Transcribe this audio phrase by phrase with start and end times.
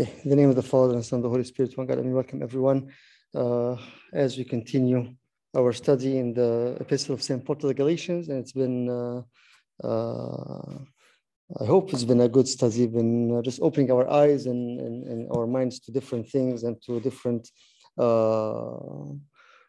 [0.00, 2.06] Okay, in the name of the Father and Son the Holy Spirit, one God, and
[2.06, 2.92] we welcome everyone
[3.34, 3.74] uh,
[4.12, 5.12] as we continue
[5.56, 7.44] our study in the Epistle of St.
[7.44, 8.28] Paul to the Galatians.
[8.28, 9.22] And it's been, uh,
[9.82, 10.78] uh,
[11.60, 15.28] I hope it's been a good study, been just opening our eyes and, and, and
[15.36, 17.50] our minds to different things and to a different
[17.98, 18.76] uh,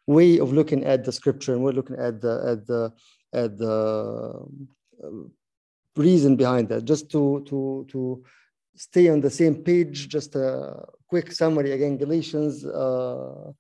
[0.06, 1.56] way of looking at the scripture.
[1.56, 2.94] And we're looking at the, at the,
[3.34, 4.46] at the
[5.04, 5.10] uh,
[5.96, 8.24] reason behind that, just to, to, to,
[8.80, 13.52] stay on the same page, just a quick summary again, Galatians, uh,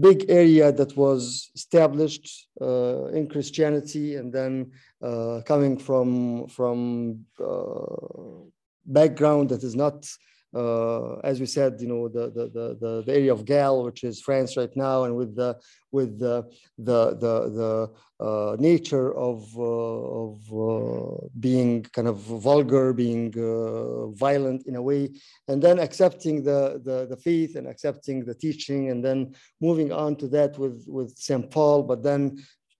[0.00, 4.70] big area that was established uh, in Christianity and then
[5.02, 8.46] uh, coming from, from uh,
[8.86, 10.06] background that is not
[10.54, 14.56] as we said, you know, the, the, the, the, area of Gaul, which is France
[14.56, 15.58] right now, and with the,
[15.92, 16.44] with the,
[16.78, 17.90] the, the, the
[18.24, 24.82] uh, nature of, uh, of uh, being kind of vulgar, being uh, violent in a
[24.82, 25.10] way,
[25.48, 30.16] and then accepting the, the, the faith and accepting the teaching, and then moving on
[30.16, 31.50] to that with, with St.
[31.50, 32.38] Paul, but then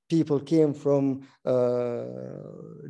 [0.09, 2.05] people came from uh,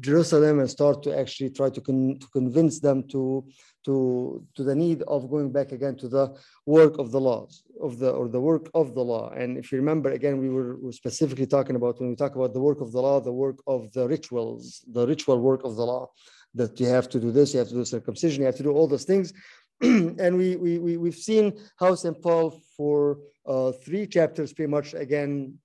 [0.01, 3.45] Jerusalem and start to actually try to, con to convince them to,
[3.87, 7.99] to, to the need of going back again to the work of the laws of
[7.99, 9.31] the or the work of the law.
[9.31, 12.53] And if you remember, again, we were, were specifically talking about when we talk about
[12.53, 15.87] the work of the law, the work of the rituals, the ritual work of the
[15.87, 16.11] law,
[16.55, 18.73] that you have to do this, you have to do circumcision, you have to do
[18.73, 19.33] all those things.
[19.81, 22.21] and we, we, we, we've seen how St.
[22.21, 25.59] Paul for uh, three chapters pretty much again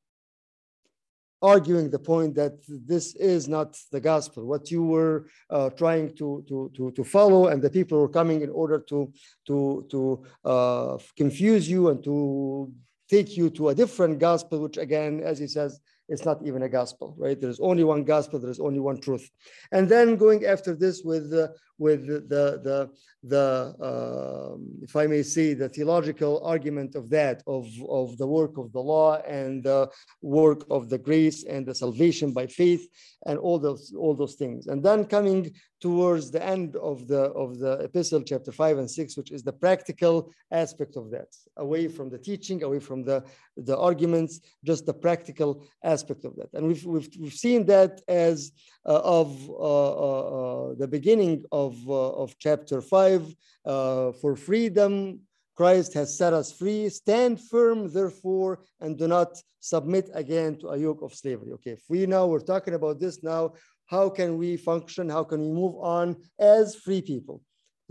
[1.42, 6.44] arguing the point that this is not the gospel, what you were uh, trying to,
[6.48, 9.11] to, to, to, follow, and the people were coming in order to,
[9.48, 12.72] to, to uh, confuse you and to
[13.09, 15.80] take you to a different gospel, which again, as he says,
[16.12, 17.40] it's not even a gospel, right?
[17.40, 19.28] There's only one gospel, there's only one truth.
[19.72, 21.48] And then going after this with, uh,
[21.80, 22.90] with the, the,
[23.23, 23.48] the
[23.90, 28.73] uh, if I may say, the theological argument of that, of, of the work of
[28.73, 29.89] the law and the
[30.21, 32.86] work of the grace and the salvation by faith
[33.26, 34.67] and all those, all those things.
[34.67, 39.17] And then coming towards the end of the, of the epistle, chapter five and six,
[39.17, 43.23] which is the practical aspect of that, away from the teaching, away from the,
[43.58, 46.49] the arguments, just the practical aspect of that.
[46.53, 48.52] And we've, we've, we've seen that as
[48.86, 55.21] uh, of uh, uh, the beginning of of, uh, of chapter 5 uh, for freedom
[55.55, 56.89] Christ has set us free.
[56.89, 61.52] Stand firm, therefore, and do not submit again to a yoke of slavery.
[61.52, 63.53] Okay, if we now we're talking about this now,
[63.91, 65.09] how can we function?
[65.09, 67.41] How can we move on as free people?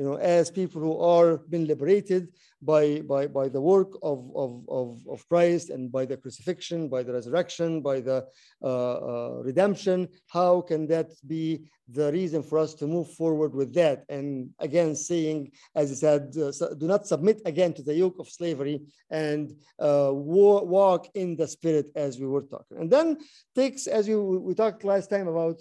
[0.00, 2.28] you know, as people who are been liberated
[2.62, 7.02] by, by, by the work of, of, of, of Christ and by the crucifixion, by
[7.02, 8.24] the resurrection, by the
[8.62, 13.74] uh, uh, redemption, how can that be the reason for us to move forward with
[13.74, 14.04] that?
[14.08, 18.30] And again, saying, as I said, uh, do not submit again to the yoke of
[18.30, 18.80] slavery
[19.10, 22.78] and uh, walk in the spirit as we were talking.
[22.78, 23.18] And then
[23.54, 25.60] takes, as we, we talked last time about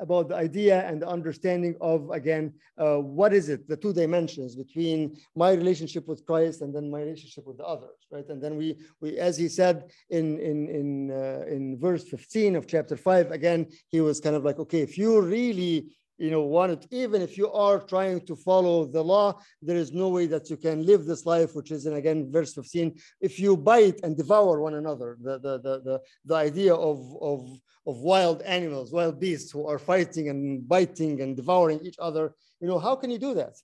[0.00, 4.54] about the idea and the understanding of, again, uh, what is it, the two dimensions
[4.54, 8.28] between my relationship with Christ and then my relationship with the others, right?
[8.28, 12.66] And then we, we as he said in, in, in, uh, in verse 15 of
[12.66, 16.86] chapter 5, again, he was kind of like, okay, if you really you know, wanted,
[16.90, 20.56] even if you are trying to follow the law, there is no way that you
[20.56, 24.60] can live this life, which is in again, verse 15, if you bite and devour
[24.60, 27.48] one another, the, the, the, the, the idea of, of,
[27.86, 32.66] of wild animals, wild beasts who are fighting and biting and devouring each other, you
[32.66, 33.54] know, how can you do that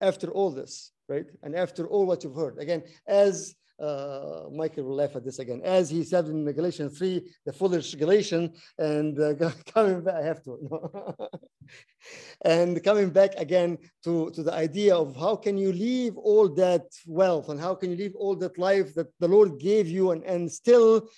[0.00, 1.26] after all this, right?
[1.44, 5.62] And after all what you've heard, again, as uh, Michael will laugh at this again.
[5.64, 9.34] As he said in Galatians 3, the foolish Galatian, and uh,
[9.74, 11.14] coming back, I have to.
[12.44, 16.86] and coming back again to, to the idea of how can you leave all that
[17.06, 20.24] wealth and how can you leave all that life that the Lord gave you and,
[20.24, 21.08] and still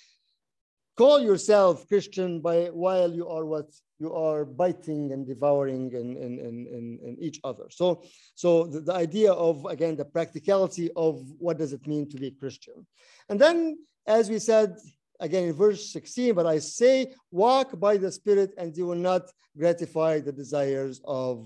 [0.97, 3.69] call yourself Christian by while you are what
[3.99, 7.65] you are biting and devouring and, and, and, and, each other.
[7.69, 8.03] So,
[8.35, 12.31] so the, the, idea of again the practicality of what does it mean to be
[12.31, 12.85] Christian,
[13.29, 13.77] and then
[14.07, 14.75] as we said
[15.23, 19.23] again in verse 16, but I say, walk by the Spirit, and you will not
[19.57, 21.37] gratify the desires of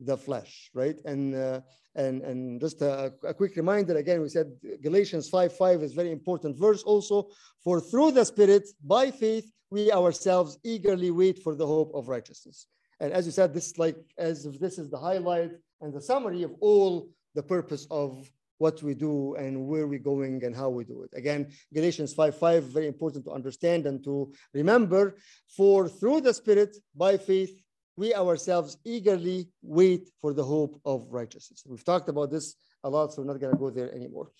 [0.00, 0.98] the flesh, right?
[1.04, 1.60] And uh,
[1.94, 4.48] and and just a, a, quick reminder again, we said
[4.82, 7.28] Galatians 5 5 is very important verse also.
[7.64, 12.66] For through the Spirit, by faith, we ourselves eagerly wait for the hope of righteousness.
[13.00, 16.00] And as you said, this is like as if this is the highlight and the
[16.00, 18.30] summary of all the purpose of
[18.60, 21.10] what we do and where we're going and how we do it.
[21.16, 25.16] Again, Galatians 5 5, very important to understand and to remember.
[25.56, 27.52] For through the Spirit, by faith,
[27.96, 31.64] we ourselves eagerly wait for the hope of righteousness.
[31.66, 32.54] We've talked about this
[32.84, 34.30] a lot, so we're not going to go there anymore.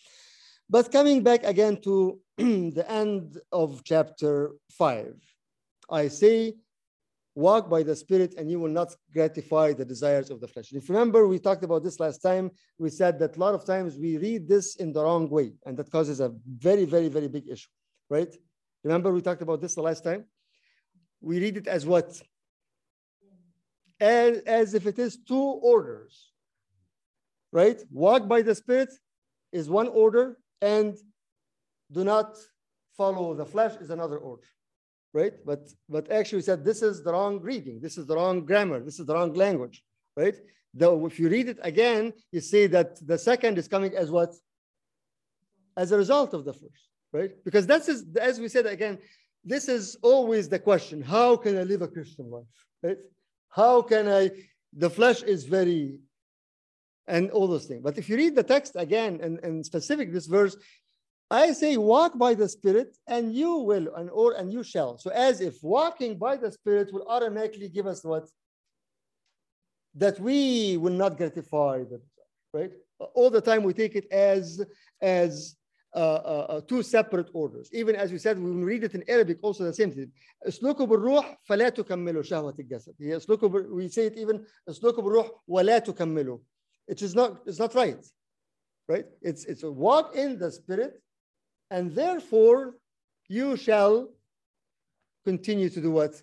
[0.68, 5.14] But coming back again to the end of chapter five,
[5.90, 6.54] I say,
[7.40, 10.72] walk by the Spirit and you will not gratify the desires of the flesh.
[10.72, 12.50] If you remember, we talked about this last time.
[12.78, 15.76] We said that a lot of times we read this in the wrong way, and
[15.78, 16.32] that causes a
[16.66, 17.70] very, very, very big issue,
[18.08, 18.32] right?
[18.84, 20.24] Remember, we talked about this the last time?
[21.20, 22.08] We read it as what?
[23.98, 26.32] As, as if it is two orders,
[27.52, 27.78] right?
[27.90, 28.90] Walk by the Spirit
[29.52, 30.96] is one order, and
[31.90, 32.36] do not
[32.96, 34.46] follow the flesh is another order
[35.12, 35.34] right?
[35.44, 37.80] But but actually said this is the wrong reading.
[37.80, 38.80] This is the wrong grammar.
[38.80, 39.82] This is the wrong language
[40.16, 40.36] right?
[40.74, 44.34] Though if you read it again you see that the second is coming as what?
[45.76, 47.32] As a result of the first right?
[47.44, 48.98] Because that's is as we said again
[49.44, 52.44] this is always the question how can i live a christian life
[52.82, 52.98] right?
[53.48, 54.30] How can i
[54.72, 55.98] the flesh is very
[57.10, 57.82] and all those things.
[57.82, 60.56] But if you read the text again, and, and specific this verse,
[61.31, 64.97] I say, walk by the Spirit, and you will, and or and you shall.
[64.97, 68.29] So as if walking by the Spirit will automatically give us what?
[69.95, 72.01] That we will not gratify the
[72.53, 72.71] right?
[73.13, 74.63] All the time we take it as
[75.01, 75.55] as
[75.95, 77.69] uh, uh, uh, two separate orders.
[77.71, 80.11] Even as we said, when we read it in Arabic, also the same thing.
[80.47, 82.95] اسلكوا بالروح فلا تكملوا شهوة الجسد.
[83.71, 86.39] we say it even اسلكوا بالروح ولا تكملوا
[86.87, 88.05] it is not, it's not right,
[88.87, 89.05] right?
[89.21, 91.01] It's, it's a walk in the spirit,
[91.70, 92.74] and therefore
[93.28, 94.08] you shall
[95.24, 96.22] continue to do what?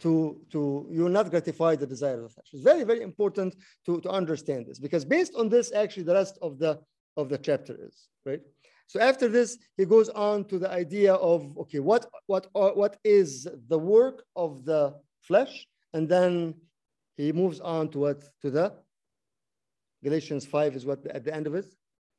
[0.00, 2.48] To, to you will not gratify the desire of the flesh.
[2.52, 3.54] It's very, very important
[3.86, 6.80] to, to understand this because based on this, actually, the rest of the
[7.16, 8.40] of the chapter is right.
[8.86, 12.98] So after this, he goes on to the idea of okay, what what uh, what
[13.04, 16.54] is the work of the flesh, and then
[17.16, 18.72] he moves on to what to the
[20.02, 21.66] Galatians 5 is what at the end of it,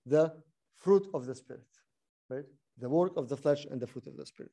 [0.05, 0.33] the
[0.73, 1.67] fruit of the Spirit,
[2.29, 2.45] right?
[2.79, 4.51] The work of the flesh and the fruit of the Spirit.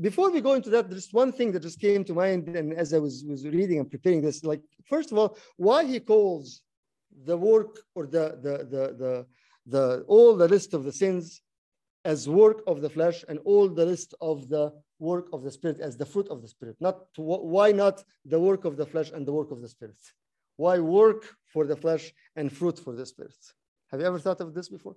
[0.00, 2.94] Before we go into that, there's one thing that just came to mind, and as
[2.94, 6.62] I was, was reading and preparing this, like first of all, why he calls
[7.24, 9.26] the work or the the the the,
[9.66, 11.42] the all the list of the sins
[12.04, 15.78] as work of the flesh and all the list of the work of the spirit
[15.78, 19.10] as the fruit of the spirit not to, why not the work of the flesh
[19.10, 19.98] and the work of the spirit
[20.56, 21.22] why work
[21.52, 23.36] for the flesh and fruit for the spirit?
[23.90, 24.96] Have you ever thought of this before?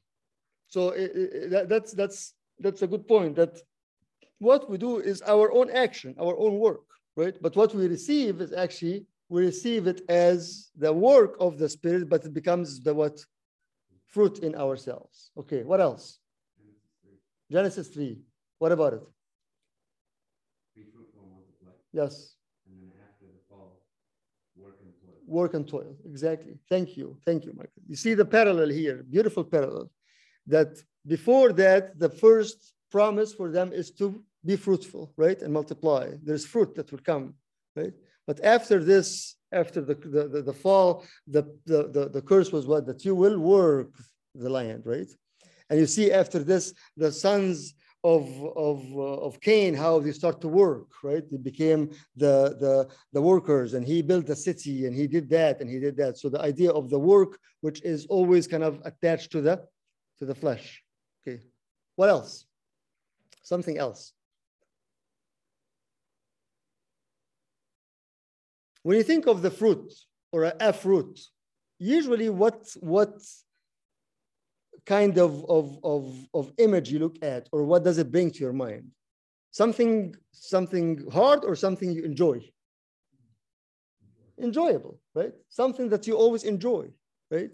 [0.71, 3.35] So it, it, that, that's that's that's a good point.
[3.35, 3.59] That
[4.39, 6.85] what we do is our own action, our own work,
[7.17, 7.35] right?
[7.41, 12.07] But what we receive is actually we receive it as the work of the spirit,
[12.09, 13.17] but it becomes the what
[14.07, 15.31] fruit in ourselves.
[15.37, 16.19] Okay, what else?
[17.51, 18.17] Genesis 3.
[18.59, 19.03] What about it?
[21.93, 22.35] Yes.
[22.65, 23.81] And then after the fall,
[24.55, 25.19] work and toil.
[25.27, 25.95] Work and toil.
[26.05, 26.53] Exactly.
[26.69, 27.17] Thank you.
[27.25, 27.83] Thank you, Michael.
[27.87, 29.91] You see the parallel here, beautiful parallel.
[30.47, 35.41] That before that, the first promise for them is to be fruitful, right?
[35.41, 36.11] And multiply.
[36.23, 37.35] There's fruit that will come,
[37.75, 37.93] right?
[38.27, 42.65] But after this, after the, the, the, the fall, the, the, the, the curse was
[42.67, 42.85] what?
[42.85, 43.91] That you will work
[44.35, 45.09] the land, right?
[45.69, 48.23] And you see after this, the sons of
[48.55, 51.23] of uh, of Cain, how they start to work, right?
[51.29, 55.61] They became the the the workers, and he built a city, and he did that,
[55.61, 56.17] and he did that.
[56.17, 59.63] So the idea of the work, which is always kind of attached to the
[60.21, 60.83] to the flesh.
[61.21, 61.41] Okay,
[61.95, 62.45] what else?
[63.41, 64.13] Something else.
[68.83, 69.91] When you think of the fruit
[70.31, 71.19] or a fruit,
[71.79, 73.15] usually what what
[74.85, 78.39] kind of, of, of, of image you look at or what does it bring to
[78.39, 78.91] your mind?
[79.49, 82.41] Something, something hard or something you enjoy?
[84.39, 85.33] Enjoyable, right?
[85.49, 86.89] Something that you always enjoy,
[87.29, 87.51] right?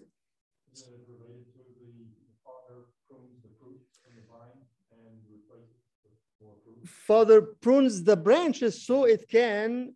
[7.08, 9.96] Father prunes the branches so it can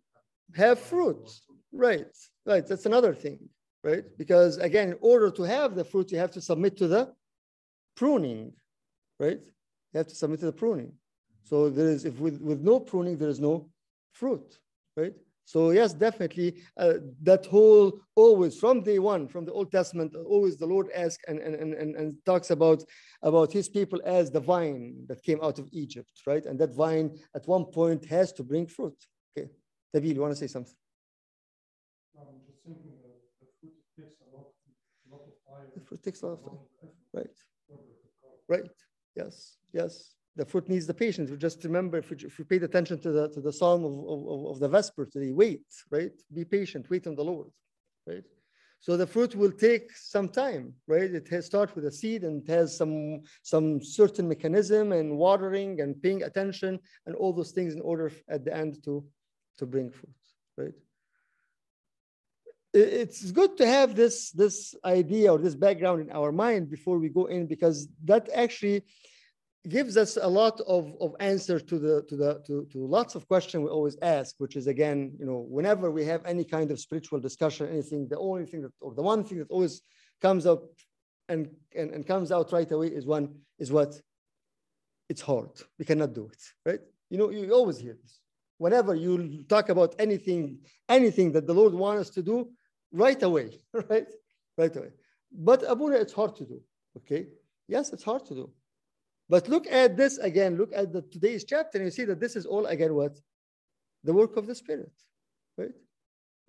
[0.56, 1.30] have fruit.
[1.70, 2.06] Right,
[2.46, 2.66] right.
[2.66, 3.38] That's another thing,
[3.84, 4.04] right?
[4.16, 7.12] Because again, in order to have the fruit, you have to submit to the
[7.96, 8.52] pruning,
[9.20, 9.42] right?
[9.92, 10.92] You have to submit to the pruning.
[11.44, 13.68] So there is, if with, with no pruning, there is no
[14.12, 14.58] fruit,
[14.96, 15.14] right?
[15.44, 20.56] So yes, definitely uh, that whole always from day one, from the Old Testament, always
[20.56, 22.84] the Lord asks and, and, and, and talks about,
[23.22, 26.46] about his people as the vine that came out of Egypt, right?
[26.46, 28.96] And that vine at one point has to bring fruit.
[29.36, 29.48] Okay.
[29.92, 30.74] David, you want to say something?
[32.14, 34.46] No, I'm just thinking that the fruit takes a lot,
[35.06, 35.70] a lot of time.
[35.74, 36.58] The fruit takes a lot of time.
[37.12, 37.26] Right.
[37.68, 38.56] in order to grow.
[38.56, 38.70] Right.
[39.16, 39.56] Yes.
[39.72, 40.14] Yes.
[40.36, 41.30] The fruit needs the patience.
[41.30, 44.46] We just remember if we, if paid attention to the to the psalm of, of,
[44.52, 46.12] of the Vesper today, wait, right?
[46.32, 47.48] Be patient, wait on the Lord,
[48.06, 48.24] right?
[48.80, 51.14] So the fruit will take some time, right?
[51.14, 55.80] It has start with a seed and it has some some certain mechanism and watering
[55.80, 59.04] and paying attention and all those things in order at the end to
[59.58, 60.16] to bring fruit,
[60.56, 60.74] right?
[62.74, 67.08] it's good to have this this idea or this background in our mind before we
[67.08, 68.82] go in because that actually
[69.68, 73.28] gives us a lot of, of answer to the to the to, to lots of
[73.28, 76.80] questions we always ask which is again you know whenever we have any kind of
[76.80, 79.82] spiritual discussion anything the only thing that or the one thing that always
[80.20, 80.64] comes up
[81.28, 84.00] and and, and comes out right away is one is what?
[85.08, 85.50] It's hard.
[85.78, 86.80] We cannot do it right?
[87.10, 88.20] You know you always hear this.
[88.58, 92.50] Whenever you talk about anything anything that the lord wants us to do
[92.92, 93.58] right away
[93.90, 94.08] right?
[94.58, 94.90] Right away.
[95.32, 96.60] But abuna it's hard to do
[96.98, 97.26] okay?
[97.68, 98.50] Yes it's hard to do
[99.28, 100.56] but look at this again.
[100.56, 103.18] Look at the today's chapter and you see that this is all again what?
[104.04, 104.92] The work of the spirit
[105.56, 105.74] right?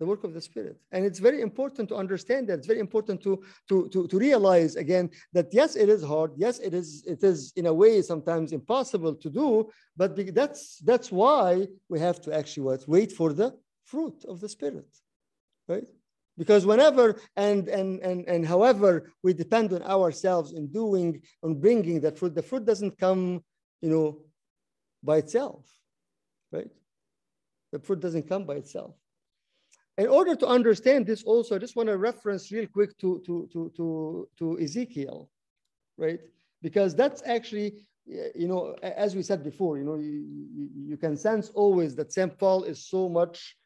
[0.00, 0.80] The work of the spirit.
[0.90, 2.58] And it's very important to understand that.
[2.58, 6.32] It's very important to to to, to realize again that yes it is hard.
[6.36, 9.70] Yes it is it is in a way sometimes impossible to do.
[9.96, 12.88] But that's that's why we have to actually what?
[12.88, 13.54] Wait for the
[13.84, 14.88] fruit of the spirit
[15.68, 15.86] right
[16.36, 22.00] because whenever and and and and however we depend on ourselves in doing on bringing
[22.00, 23.42] that fruit the fruit doesn't come
[23.80, 24.18] you know
[25.02, 25.64] by itself
[26.54, 26.70] right?
[27.72, 28.94] The fruit doesn't come by itself.
[29.98, 33.48] In order to understand this also i just want to reference real quick to to
[33.52, 35.30] to to to ezekiel
[35.96, 36.20] right?
[36.62, 40.16] Because that's actually you know as we said before you know you,
[40.56, 43.56] you, you can sense always that st paul is so much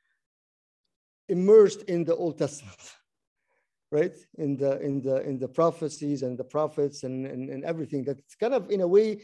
[1.28, 2.80] immersed in the Old Testament,
[3.92, 4.16] right?
[4.36, 8.18] In the in the in the prophecies and the prophets and and, and everything that
[8.40, 9.22] kind of in a way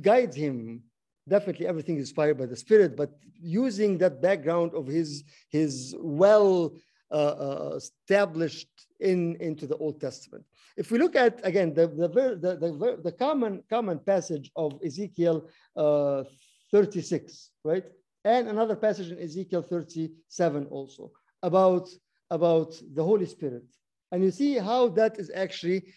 [0.00, 0.82] guides him.
[1.26, 6.74] Definitely, everything is inspired by the Spirit, but using that background of his his well
[7.10, 8.68] uh, uh, established
[9.00, 10.44] in into the Old Testament.
[10.76, 15.48] If we look at again the the the, the, the common common passage of Ezekiel
[15.76, 16.24] uh,
[16.70, 17.84] 36, right?
[18.24, 21.10] And another passage in Ezekiel 37 also
[21.42, 21.88] about,
[22.30, 23.64] about the Holy Spirit.
[24.10, 25.92] And you see how that is actually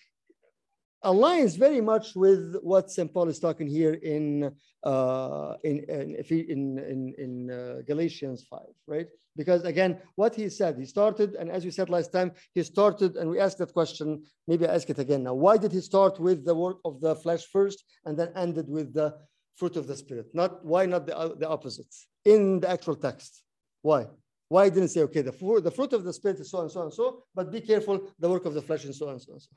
[1.05, 3.13] aligns very much with what St.
[3.13, 4.51] Paul is talking here in,
[4.83, 9.07] uh, in, in, in, in, uh, Galatians 5, right?
[9.35, 13.15] Because again, what he said, he started, and as we said last time, he started,
[13.15, 15.35] and we asked that question, maybe I ask it again now.
[15.35, 18.93] Why did he start with the work of the flesh first and then ended with
[18.93, 19.15] the
[19.57, 20.27] fruit of the spirit?
[20.33, 23.43] Not why not the, uh, the opposite in the actual text?
[23.81, 24.07] Why?
[24.49, 26.83] Why didn't say, okay, the, fruit- the fruit of the spirit is so and so
[26.83, 29.41] and so, but be careful, the work of the flesh and so and so and
[29.41, 29.49] so.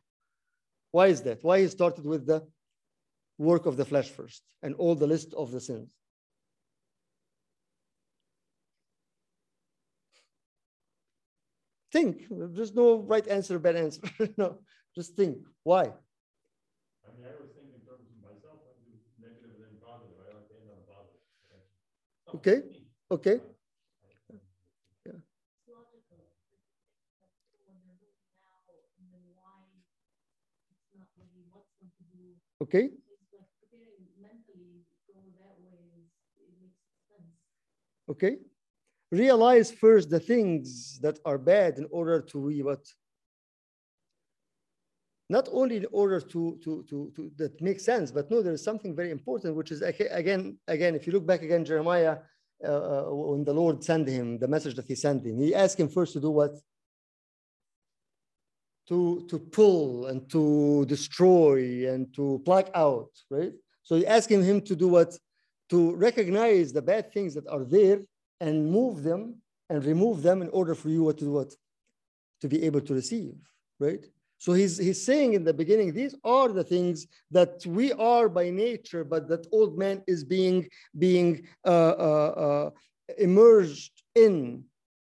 [0.91, 1.45] Why is that?
[1.45, 2.45] Why he started with the
[3.39, 5.89] work of the flesh first and all the list of the sins?
[11.93, 12.25] Think.
[12.31, 14.03] There's no right answer, bad answer.
[14.37, 14.59] no,
[14.95, 15.39] just think.
[15.63, 15.83] Why?
[15.83, 17.60] I mean, I
[22.35, 22.63] is,
[23.11, 23.41] okay.
[24.07, 24.43] makes sense.
[38.11, 38.37] Okay.
[39.11, 42.85] Realize first the things that are bad in order to be what
[45.31, 48.65] not only in order to to to, to that makes sense, but no, there is
[48.65, 52.19] something very important, which is again again if you look back again Jeremiah
[52.63, 55.79] uh, uh, when the Lord sent him the message that he sent him, he asked
[55.79, 56.55] him first to do what?
[58.89, 63.53] To to pull and to destroy and to pluck out, right?
[63.85, 65.17] So he asking him to do what?
[65.69, 68.01] To recognize the bad things that are there
[68.41, 69.37] and move them
[69.69, 71.53] and remove them in order for you what to do what?
[72.41, 73.37] To be able to receive
[73.79, 74.05] right
[74.41, 78.49] so he's he's saying in the beginning these are the things that we are by
[78.49, 80.67] nature but that old man is being
[80.99, 82.71] being uh, uh, uh,
[83.19, 84.65] immersed in.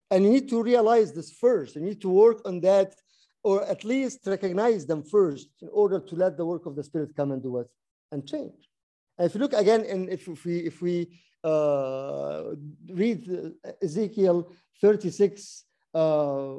[0.10, 1.76] And you need to realize this first.
[1.76, 2.96] You need to work on that
[3.44, 7.16] or at least recognize them first in order to let the work of the spirit
[7.16, 7.68] come and do it
[8.12, 8.68] and change.
[9.20, 10.96] And if you look again, and if, if we if we
[11.44, 12.56] uh,
[12.90, 13.22] read
[13.84, 16.54] Ezekiel 36, uh,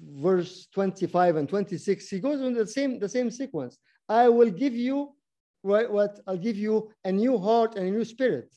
[0.00, 2.08] verse 25 and 26.
[2.08, 3.78] He goes in the same the same sequence.
[4.08, 5.14] I will give you
[5.62, 8.54] right what I'll give you a new heart and a new spirit.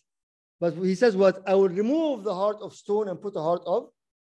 [0.59, 3.63] But he says what I will remove the heart of stone and put a heart
[3.65, 3.89] of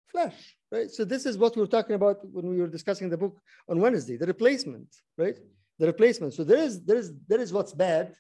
[0.06, 0.56] flesh.
[0.71, 0.90] Right.
[0.90, 3.80] So this is what we were talking about when we were discussing the book on
[3.80, 5.38] Wednesday, the replacement, right?
[5.78, 6.35] The replacement.
[6.35, 8.14] So there is there is there is what's bad,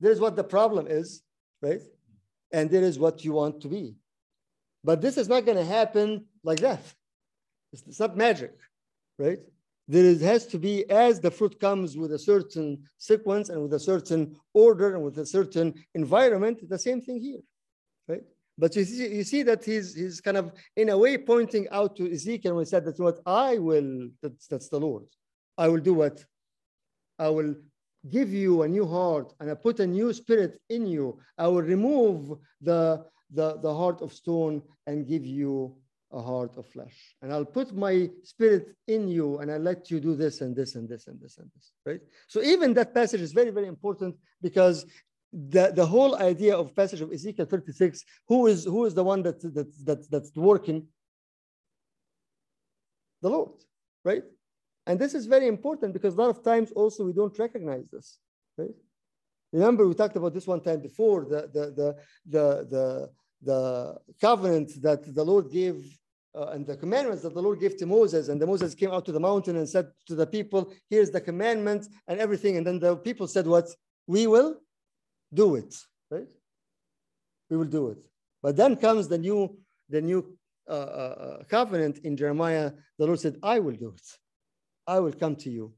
[0.00, 1.22] there is what the problem is,
[1.62, 1.80] right?
[2.52, 3.96] And there is what you want to be.
[4.84, 6.80] But this is not going to happen like that.
[7.72, 8.52] It's, it's not magic,
[9.18, 9.38] right?
[9.86, 13.72] There is, has to be, as the fruit comes with a certain sequence and with
[13.72, 17.40] a certain order and with a certain environment, the same thing here,
[18.06, 18.22] right?
[18.58, 21.96] But you see, you see that he's, he's kind of, in a way, pointing out
[21.96, 25.04] to Ezekiel when he said that what I will, that's, that's the Lord.
[25.56, 26.22] I will do what?
[27.18, 27.54] I will
[28.10, 31.18] give you a new heart and I put a new spirit in you.
[31.36, 35.76] I will remove the, the, the heart of stone and give you
[36.12, 37.14] a heart of flesh.
[37.20, 40.74] And I'll put my spirit in you and I'll let you do this and this
[40.74, 42.00] and this and this and this, right?
[42.28, 44.86] So even that passage is very, very important because
[45.32, 49.22] the, the whole idea of passage of Ezekiel 36, who is who is the one
[49.22, 50.86] that, that, that, that's working?
[53.20, 53.52] The Lord,
[54.04, 54.22] right?
[54.86, 58.18] And this is very important because a lot of times also we don't recognize this,
[58.56, 58.74] right?
[59.52, 61.96] Remember, we talked about this one time before, the, the, the,
[62.26, 63.10] the, the,
[63.42, 65.98] the covenant that the Lord gave
[66.34, 68.28] uh, and the commandments that the Lord gave to Moses.
[68.28, 71.20] And the Moses came out to the mountain and said to the people, here's the
[71.20, 72.56] commandment and everything.
[72.56, 73.68] And then the people said, what?
[74.06, 74.56] We will
[75.32, 75.74] do it,
[76.10, 76.28] right?
[77.50, 77.98] We will do it.
[78.42, 79.56] But then comes the new,
[79.88, 80.36] the new
[80.68, 82.72] uh, uh, covenant in Jeremiah.
[82.98, 84.06] The Lord said, I will do it.
[84.86, 85.74] I will come to you.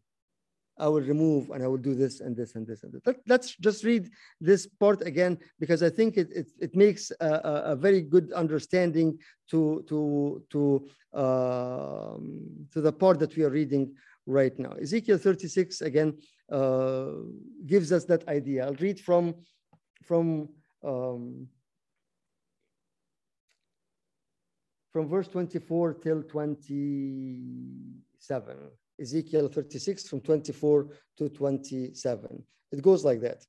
[0.81, 3.03] I will remove and I will do this and this and this and this.
[3.05, 4.09] Let, let's just read
[4.41, 7.35] this part again because I think it, it, it makes a,
[7.73, 9.19] a, very good understanding
[9.51, 13.95] to, to, to, um, to the part that we are reading
[14.26, 14.73] right now.
[14.81, 16.17] Ezekiel 36 again
[16.50, 17.11] uh,
[17.67, 18.65] gives us that idea.
[18.65, 19.35] I'll read from,
[20.02, 20.49] from,
[20.83, 21.47] um,
[24.93, 28.57] from verse 24 till 27.
[29.00, 32.45] Ezekiel 36 from 24 to 27.
[32.73, 33.45] It goes like that.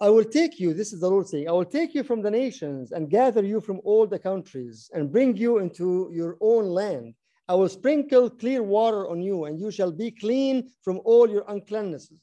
[0.00, 2.30] I will take you, this is the Lord saying, I will take you from the
[2.30, 7.14] nations and gather you from all the countries and bring you into your own land.
[7.48, 11.44] I will sprinkle clear water on you, and you shall be clean from all your
[11.44, 12.22] uncleannesses.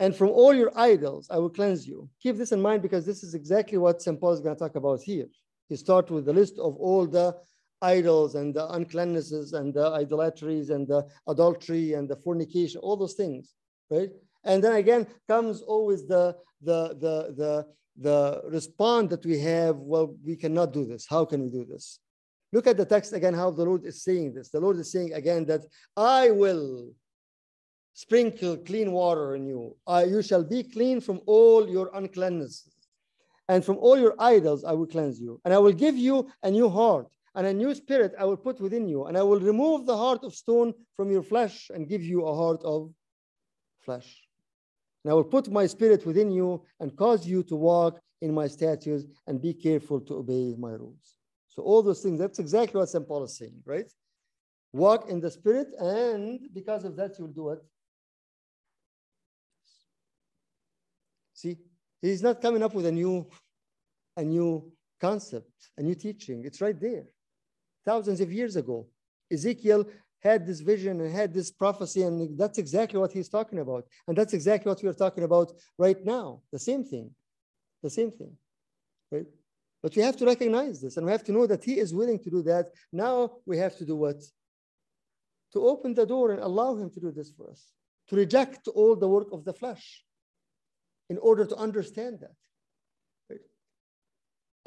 [0.00, 2.08] And from all your idols, I will cleanse you.
[2.22, 4.20] Keep this in mind because this is exactly what St.
[4.20, 5.26] Paul is going to talk about here.
[5.68, 7.36] He starts with the list of all the
[7.82, 13.14] idols and the uncleannesses and the idolatries and the adultery and the fornication, all those
[13.14, 13.54] things,
[13.90, 14.10] right?
[14.44, 17.66] And then again comes always the the the the
[18.00, 19.76] the response that we have.
[19.76, 21.06] Well, we cannot do this.
[21.08, 21.98] How can we do this?
[22.52, 23.34] Look at the text again.
[23.34, 24.48] How the Lord is saying this.
[24.50, 25.62] The Lord is saying again that
[25.96, 26.92] I will
[27.92, 29.76] sprinkle clean water in you.
[29.88, 32.72] You shall be clean from all your uncleannesses,
[33.48, 36.50] and from all your idols I will cleanse you, and I will give you a
[36.50, 39.86] new heart and a new spirit I will put within you, and I will remove
[39.86, 42.90] the heart of stone from your flesh and give you a heart of
[43.78, 44.10] flesh.
[45.04, 48.48] And I will put my spirit within you and cause you to walk in my
[48.48, 51.14] statutes and be careful to obey my rules.
[51.46, 53.06] So all those things, that's exactly what St.
[53.06, 53.90] Paul is saying, right?
[54.72, 57.60] Walk in the spirit, and because of that, you'll do it.
[61.34, 61.56] See,
[62.02, 63.30] he's not coming up with a new,
[64.16, 66.42] a new concept, a new teaching.
[66.44, 67.04] It's right there
[67.88, 68.86] thousands of years ago.
[69.34, 69.82] Ezekiel
[70.28, 73.84] had this vision and had this prophecy, and that's exactly what he's talking about.
[74.06, 75.48] And that's exactly what we're talking about
[75.86, 76.26] right now.
[76.54, 77.06] The same thing.
[77.82, 78.32] The same thing.
[79.12, 79.30] Right?
[79.82, 82.18] But we have to recognize this and we have to know that he is willing
[82.24, 82.66] to do that.
[82.92, 83.14] Now
[83.46, 84.20] we have to do what?
[85.52, 87.62] To open the door and allow him to do this for us,
[88.08, 90.04] to reject all the work of the flesh
[91.08, 92.36] in order to understand that.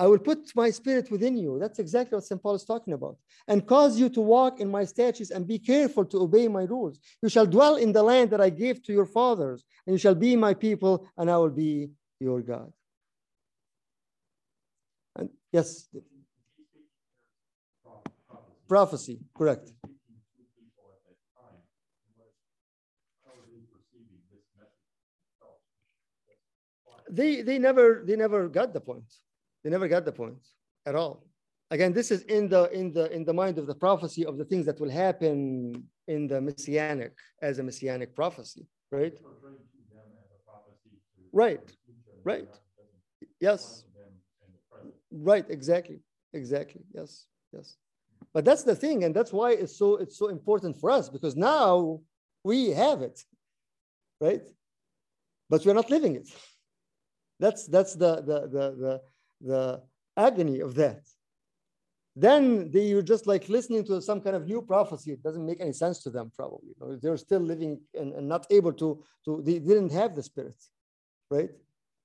[0.01, 1.59] I will put my spirit within you.
[1.59, 2.41] That's exactly what St.
[2.41, 3.17] Paul is talking about.
[3.47, 6.97] And cause you to walk in my statutes and be careful to obey my rules.
[7.21, 10.15] You shall dwell in the land that I gave to your fathers, and you shall
[10.15, 12.73] be my people, and I will be your God.
[15.17, 15.87] And yes,
[18.67, 19.71] prophecy, correct.
[27.07, 29.03] They, they never they never got the point
[29.63, 30.38] they never got the point
[30.86, 31.24] at all.
[31.69, 34.45] Again, this is in the in the in the mind of the prophecy of the
[34.45, 39.13] things that will happen in the messianic as a messianic prophecy, right?
[41.32, 41.62] Right,
[42.24, 42.47] Right.
[43.39, 43.84] Yes.
[45.12, 46.00] Right, exactly,
[46.34, 46.82] exactly.
[46.93, 47.76] Yes, yes.
[48.34, 51.36] But that's the thing, and that's why it's so it's so important for us because
[51.36, 52.00] now
[52.43, 53.19] we have it,
[54.21, 54.43] right?
[55.50, 56.30] But we're not living it.
[57.39, 59.02] That's that's the the the the,
[59.43, 59.82] the
[60.17, 61.01] agony of that.
[62.15, 65.12] Then they, you're just like listening to some kind of new prophecy.
[65.12, 66.73] It doesn't make any sense to them, probably.
[67.01, 70.62] They're still living and, and not able to, to, they didn't have the spirit,
[71.30, 71.49] right?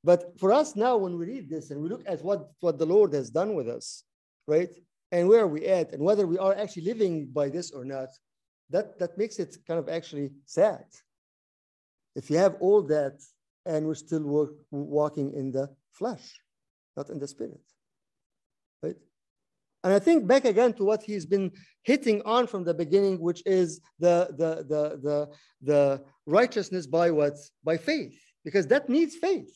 [0.04, 2.86] But for us now, when we read this and we look at what, what the
[2.86, 4.04] Lord has done with us,
[4.46, 4.70] right?
[5.10, 8.08] And where are we at and whether we are actually living by this or not,
[8.70, 10.84] that, that makes it kind of actually sad.
[12.14, 13.20] If you have all that
[13.64, 16.40] and we're still work, walking in the flesh,
[16.96, 17.60] not in the spirit,
[18.82, 18.96] right?
[19.84, 23.42] And I think back again to what he's been hitting on from the beginning, which
[23.46, 25.28] is the, the, the, the,
[25.62, 27.34] the righteousness by what?
[27.62, 29.50] By faith, because that needs faith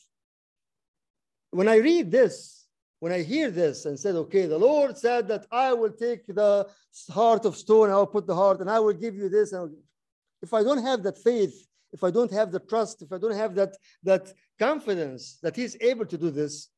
[1.50, 2.66] when I read this,
[3.00, 6.66] when I hear this and said, okay, the Lord said that I will take the
[7.10, 9.52] heart of stone, I'll put the heart, and I will give you this.
[9.52, 9.74] And
[10.42, 13.34] if I don't have that faith, if I don't have the trust, if I don't
[13.34, 16.68] have that, that confidence that He's able to do this,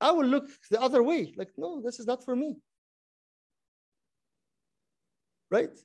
[0.00, 1.34] I will look the other way.
[1.36, 2.56] Like, no, this is not for me.
[5.50, 5.76] Right?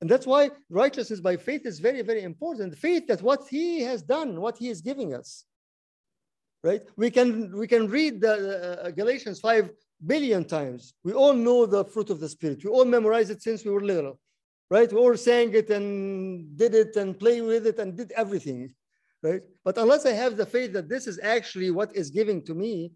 [0.00, 2.76] And that's why righteousness by faith is very, very important.
[2.76, 5.44] Faith that what He has done, what He is giving us
[6.62, 6.82] right?
[6.96, 9.70] We can we can read the uh, Galatians 5
[10.06, 10.94] billion times.
[11.04, 12.64] We all know the fruit of the spirit.
[12.64, 14.18] We all memorize it since we were little,
[14.70, 14.90] right?
[14.92, 18.74] We all sang it and did it and play with it and did everything,
[19.22, 19.42] right?
[19.64, 22.92] But unless I have the faith that this is actually what is giving to me,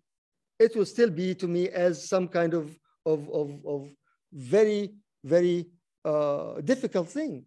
[0.59, 3.91] it will still be to me as some kind of of of, of
[4.33, 5.67] very very
[6.05, 7.45] uh, difficult thing.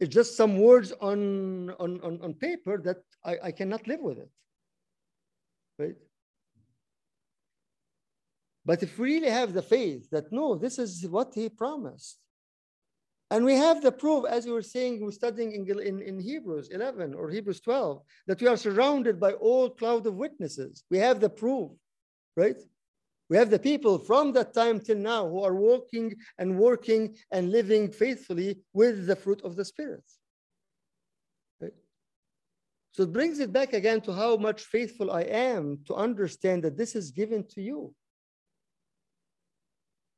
[0.00, 4.18] It's just some words on on on, on paper that I, I cannot live with
[4.18, 4.30] it
[5.78, 5.96] right?
[8.64, 12.18] But if we really have the faith that no, this is what he promised.
[13.30, 16.68] And we have the proof, as you were saying, we're studying in, in, in Hebrews
[16.68, 20.84] 11 or Hebrews 12, that we are surrounded by all cloud of witnesses.
[20.90, 21.70] We have the proof,
[22.36, 22.56] right?
[23.28, 27.50] We have the people from that time till now who are walking and working and
[27.50, 30.04] living faithfully with the fruit of the Spirit.
[32.92, 36.76] So it brings it back again to how much faithful I am to understand that
[36.76, 37.94] this is given to you.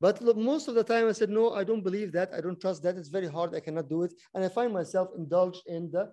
[0.01, 2.33] But look, most of the time I said, no, I don't believe that.
[2.33, 2.97] I don't trust that.
[2.97, 3.55] It's very hard.
[3.55, 4.13] I cannot do it.
[4.33, 6.11] And I find myself indulged in the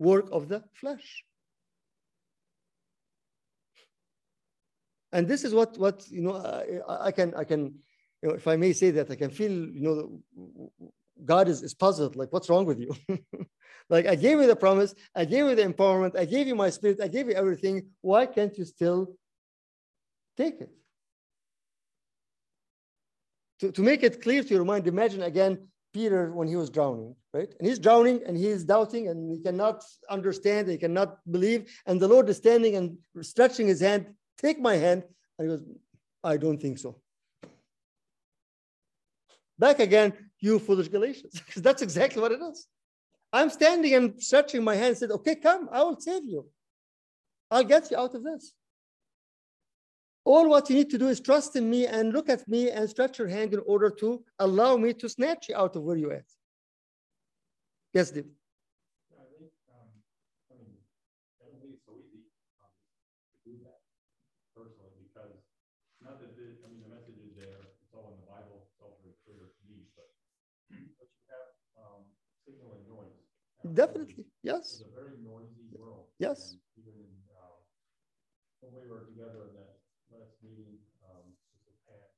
[0.00, 1.24] work of the flesh.
[5.12, 6.36] And this is what, what you know,
[6.88, 7.74] I, I can, I can,
[8.22, 10.72] you know, if I may say that, I can feel, you know,
[11.24, 12.94] God is, is puzzled, like, what's wrong with you?
[13.90, 16.70] like, I gave you the promise, I gave you the empowerment, I gave you my
[16.70, 17.90] spirit, I gave you everything.
[18.00, 19.14] Why can't you still
[20.36, 20.70] take it?
[23.60, 27.14] To, to make it clear to your mind, imagine again Peter when he was drowning,
[27.34, 27.52] right?
[27.58, 31.70] And he's drowning and he's doubting and he cannot understand, he cannot believe.
[31.86, 34.06] And the Lord is standing and stretching his hand,
[34.44, 35.04] take my hand.
[35.38, 35.64] And he goes,
[36.22, 37.00] I don't think so.
[39.58, 42.66] Back again, you foolish Galatians, because that's exactly what it is.
[43.32, 46.46] I'm standing and stretching my hand and said, okay, come, I will save you.
[47.50, 48.52] I'll get you out of this.
[50.24, 52.88] All what you need to do is trust in me and look at me and
[52.88, 56.12] stretch your hand in order to allow me to snatch you out of where you're
[56.12, 56.30] at.
[57.92, 58.24] Yes, Dave.
[59.10, 59.88] Yeah, I think, um,
[60.48, 60.78] I mean,
[61.42, 62.24] I don't think it's so easy,
[62.62, 63.82] um, to do that
[64.54, 65.42] personally, because
[66.00, 68.80] not that the, I mean, the message is there, it's all in the Bible, it's
[68.80, 70.08] all very clear to me, but,
[70.70, 71.50] but you have,
[71.82, 72.06] um,
[72.46, 73.12] signal and noise.
[73.12, 73.51] out there.
[73.62, 74.26] Definitely.
[74.42, 74.82] Yes.
[74.82, 76.10] It's a very noisy world.
[76.18, 76.52] Yes.
[76.52, 77.62] and Even in, um,
[78.60, 79.78] when we were together in that
[80.10, 81.30] last meeting, um,
[81.86, 82.10] PAN,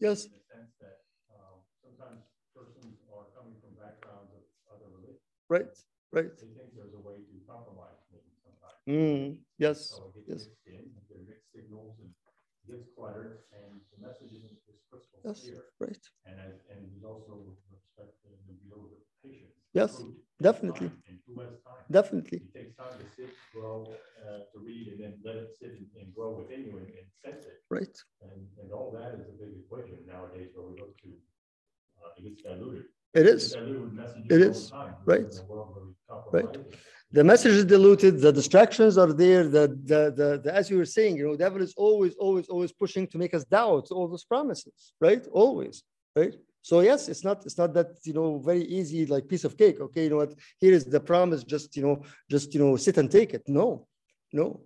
[0.00, 0.24] Yes.
[0.28, 2.20] In the sense that, um, sometimes
[2.52, 5.24] persons are coming from backgrounds of other religions.
[5.48, 5.72] Right.
[6.12, 6.32] Right.
[6.36, 8.80] They think there's a way to compromise maybe sometimes.
[8.88, 9.96] Mm, yes.
[9.96, 10.48] So it yes.
[10.48, 15.20] mixed in, there mixed signals and it gets cluttered and the message isn't as crystal
[15.24, 15.40] Yes.
[15.46, 15.62] clear.
[15.78, 16.04] Right.
[16.26, 19.54] And as, and there's also respect and the with patience.
[19.72, 20.88] Yes, takes definitely.
[20.88, 21.84] time, And who time?
[21.90, 22.38] Definitely.
[22.38, 23.86] It takes time to sit, grow,
[24.24, 27.06] uh, to read and then let it sit and, and grow within you and, and
[27.24, 27.62] sense it.
[27.70, 27.96] Right.
[28.22, 31.08] And, and all that is a big equation nowadays where we look to,
[32.02, 32.84] uh, it gets diluted.
[33.14, 33.56] It is.
[34.28, 34.70] It is.
[34.70, 34.96] time.
[35.06, 35.32] We live Right.
[35.32, 35.94] in a world where we
[36.32, 36.56] Right.
[37.12, 38.20] The message is diluted.
[38.20, 39.44] The distractions are there.
[39.48, 42.70] The, the, the, the, as you were saying, you know, devil is always, always, always
[42.72, 45.26] pushing to make us doubt all those promises, right?
[45.32, 45.82] Always,
[46.14, 46.34] right?
[46.62, 49.80] So yes, it's not, it's not that, you know, very easy, like piece of cake.
[49.80, 50.04] Okay.
[50.04, 50.34] You know what?
[50.58, 51.42] Here is the promise.
[51.44, 53.42] Just, you know, just, you know, sit and take it.
[53.48, 53.86] No,
[54.32, 54.60] No.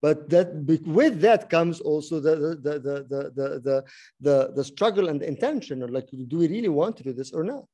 [0.00, 0.48] But that
[0.84, 3.84] with that comes also the the the the the the the,
[4.20, 5.80] the, the struggle and the intention.
[5.80, 7.66] Or like, do we really want to do this or not?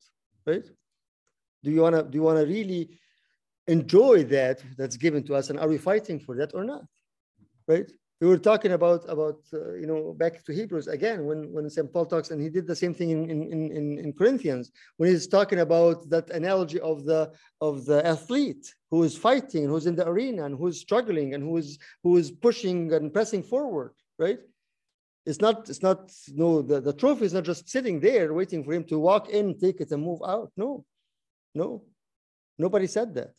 [0.47, 0.67] Right?
[1.65, 3.01] Do you wanna do you wanna really
[3.67, 6.85] enjoy that that's given to us, and are we fighting for that or not?
[7.67, 7.91] Right?
[8.21, 11.93] We were talking about about uh, you know back to Hebrews again when when St.
[11.93, 15.09] Paul talks, and he did the same thing in in in, in- in Corinthians when
[15.11, 19.95] he's talking about that analogy of the of the athlete who is fighting, who's in
[19.95, 24.41] the arena, and who's struggling, and who is who is pushing and pressing forward, right?
[25.27, 28.73] It's not, it's not, no, the, the trophy is not just sitting there waiting for
[28.73, 30.51] him to walk in, take it, and move out.
[30.57, 30.87] No,
[31.55, 31.85] no,
[32.57, 33.35] nobody said that.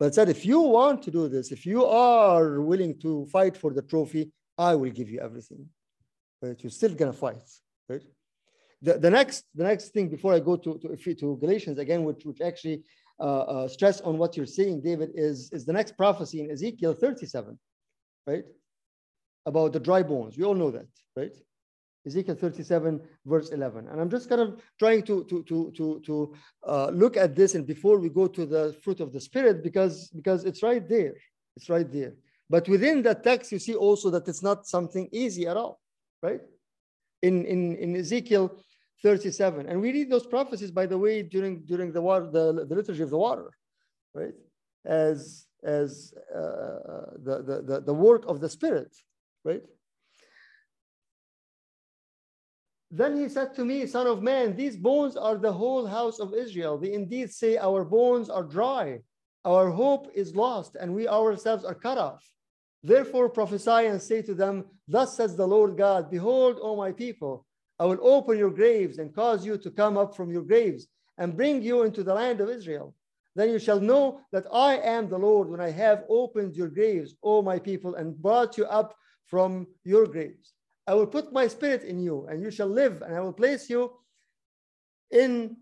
[0.00, 3.70] But said, if you want to do this, if you are willing to fight for
[3.74, 5.66] the trophy, I will give you everything.
[6.40, 7.46] But You're still gonna fight,
[7.86, 8.02] right?
[8.80, 12.24] The, the next, the next thing before I go to to, to Galatians again, which
[12.24, 12.82] which actually
[13.20, 16.94] uh, uh, stress on what you're saying, David, is is the next prophecy in Ezekiel
[16.94, 17.58] 37,
[18.26, 18.44] right?
[19.44, 20.38] About the dry bones.
[20.38, 21.36] We all know that, right?
[22.06, 23.88] Ezekiel 37, verse 11.
[23.88, 26.34] And I'm just kind of trying to to to to to
[26.66, 30.08] uh, look at this, and before we go to the fruit of the spirit, because
[30.08, 31.14] because it's right there,
[31.56, 32.14] it's right there.
[32.48, 35.80] But within that text, you see also that it's not something easy at all,
[36.22, 36.40] right?
[37.22, 38.58] In in in Ezekiel
[39.02, 42.74] 37, and we read those prophecies, by the way, during during the water, the, the
[42.74, 43.50] liturgy of the water,
[44.14, 44.34] right?
[44.86, 48.96] As as uh, the, the the the work of the spirit,
[49.44, 49.62] right?
[52.90, 56.34] Then he said to me, Son of man, these bones are the whole house of
[56.34, 56.76] Israel.
[56.76, 59.00] They indeed say, Our bones are dry,
[59.44, 62.24] our hope is lost, and we ourselves are cut off.
[62.82, 67.46] Therefore prophesy and say to them, Thus says the Lord God, Behold, O my people,
[67.78, 71.36] I will open your graves and cause you to come up from your graves and
[71.36, 72.94] bring you into the land of Israel.
[73.36, 77.14] Then you shall know that I am the Lord when I have opened your graves,
[77.22, 80.54] O my people, and brought you up from your graves.
[80.90, 83.70] I will put my spirit in you, and you shall live, and I will place
[83.70, 83.92] you
[85.12, 85.56] in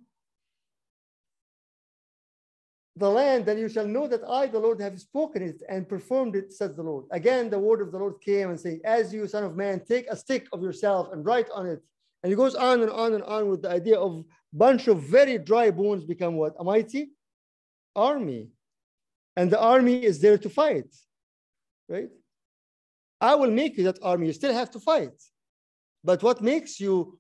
[2.97, 6.35] the land, then you shall know that I, the Lord, have spoken it and performed
[6.35, 7.05] it, says the Lord.
[7.11, 10.07] Again, the word of the Lord came and saying, As you, son of man, take
[10.09, 11.83] a stick of yourself and write on it.
[12.23, 15.37] And he goes on and on and on with the idea of bunch of very
[15.37, 16.55] dry bones become what?
[16.59, 17.11] A mighty
[17.95, 18.49] army.
[19.37, 20.89] And the army is there to fight,
[21.87, 22.09] right?
[23.21, 24.27] I will make you that army.
[24.29, 25.21] You still have to fight.
[26.05, 27.19] But what makes you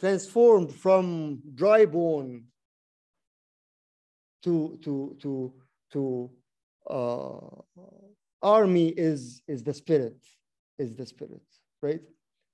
[0.00, 2.44] transformed from dry bone
[4.42, 5.52] to to to
[5.92, 6.30] to
[6.88, 7.38] uh,
[8.42, 10.16] army is is the spirit
[10.78, 11.42] is the spirit
[11.82, 12.00] right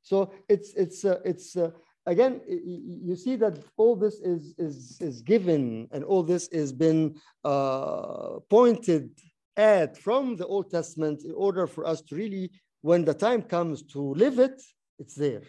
[0.02, 1.70] so it's it's uh, it's uh,
[2.06, 7.14] again you see that all this is is is given and all this has been
[7.44, 9.10] uh, pointed
[9.56, 12.50] at from the old testament in order for us to really
[12.82, 14.60] when the time comes to live it
[14.98, 15.42] it's there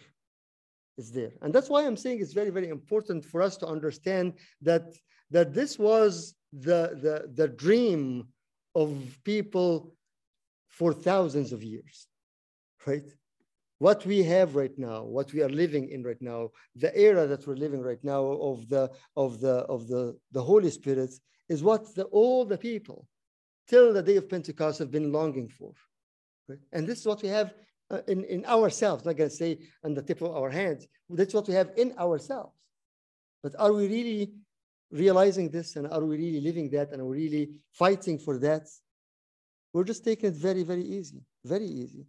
[0.96, 4.32] it's there and that's why i'm saying it's very very important for us to understand
[4.62, 4.94] that
[5.30, 8.28] that this was the, the, the dream
[8.74, 9.94] of people
[10.68, 12.06] for thousands of years,
[12.86, 13.08] right?
[13.78, 17.46] What we have right now, what we are living in right now, the era that
[17.46, 21.12] we're living right now of the of the of the, the Holy Spirit
[21.48, 23.06] is what the, all the people
[23.68, 25.72] till the day of Pentecost have been longing for.
[26.48, 26.58] Right?
[26.72, 27.54] And this is what we have
[27.90, 30.86] uh, in, in ourselves, not gonna say on the tip of our hands.
[31.08, 32.54] That's what we have in ourselves.
[33.42, 34.32] But are we really
[34.90, 38.66] realizing this and are we really living that and are we really fighting for that?
[39.72, 42.06] We're just taking it very, very easy, very easy.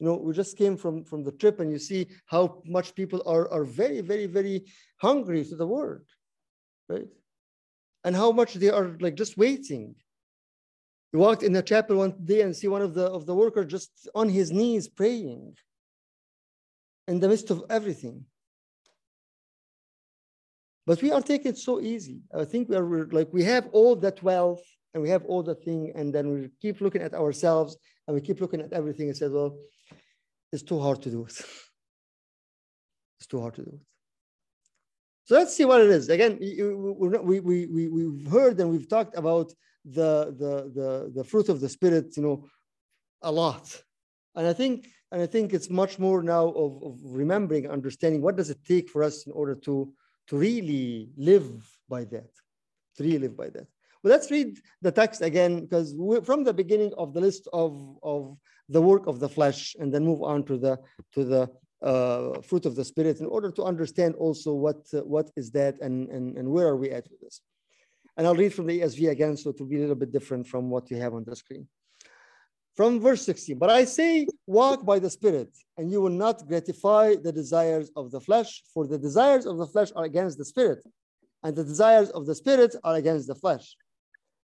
[0.00, 3.22] You know, we just came from, from the trip and you see how much people
[3.26, 6.04] are, are very, very, very hungry to the word,
[6.88, 7.06] right?
[8.04, 9.94] And how much they are like just waiting.
[11.12, 13.66] We walked in the chapel one day and see one of the of the workers
[13.70, 15.56] just on his knees praying
[17.08, 18.26] in the midst of everything.
[20.86, 22.20] But we are taking it so easy.
[22.34, 24.62] I think we are like we have all that wealth
[24.92, 28.20] and we have all the thing, and then we keep looking at ourselves and we
[28.20, 29.58] keep looking at everything and said, well,
[30.52, 31.32] it's too hard to do it.
[33.18, 33.93] it's too hard to do it.
[35.24, 36.08] So let's see what it is.
[36.10, 39.52] Again, we, we, we, we've heard and we've talked about
[39.84, 42.46] the, the, the, the fruit of the spirit, you know,
[43.22, 43.82] a lot.
[44.34, 48.36] And I think, and I think it's much more now of, of remembering, understanding what
[48.36, 49.92] does it take for us in order to,
[50.28, 51.50] to really live
[51.88, 52.30] by that,
[52.96, 53.66] to really live by that.
[54.02, 58.36] Well, let's read the text again, because from the beginning of the list of, of
[58.68, 60.78] the work of the flesh, and then move on to the
[61.12, 61.50] to the
[61.84, 65.74] uh, fruit of the spirit, in order to understand also what uh, what is that
[65.80, 67.40] and, and and where are we at with this.
[68.16, 70.46] And I'll read from the ESV again, so it will be a little bit different
[70.46, 71.66] from what you have on the screen.
[72.76, 77.14] From verse 16, but I say, walk by the Spirit, and you will not gratify
[77.14, 80.84] the desires of the flesh, for the desires of the flesh are against the Spirit,
[81.44, 83.76] and the desires of the Spirit are against the flesh.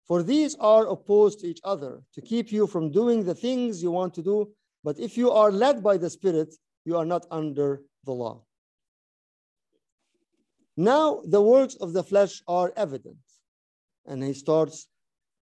[0.08, 3.92] For these are opposed to each other to keep you from doing the things you
[3.92, 4.50] want to do.
[4.84, 8.44] But if you are led by the Spirit, you are not under the law.
[10.78, 13.18] Now the works of the flesh are evident.
[14.06, 14.88] And he starts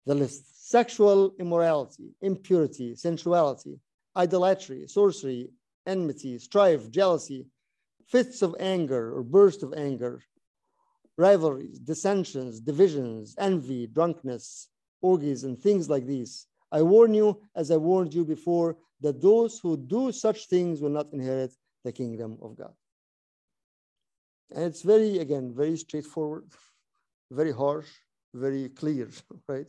[0.05, 3.79] the list sexual immorality, impurity, sensuality,
[4.15, 5.49] idolatry, sorcery,
[5.85, 7.45] enmity, strife, jealousy,
[8.07, 10.21] fits of anger or bursts of anger,
[11.17, 14.69] rivalries, dissensions, divisions, envy, drunkenness,
[15.01, 16.46] orgies, and things like these.
[16.71, 20.89] I warn you, as I warned you before, that those who do such things will
[20.89, 21.53] not inherit
[21.83, 22.73] the kingdom of God.
[24.51, 26.45] And it's very, again, very straightforward,
[27.31, 27.89] very harsh,
[28.33, 29.09] very clear,
[29.47, 29.67] right?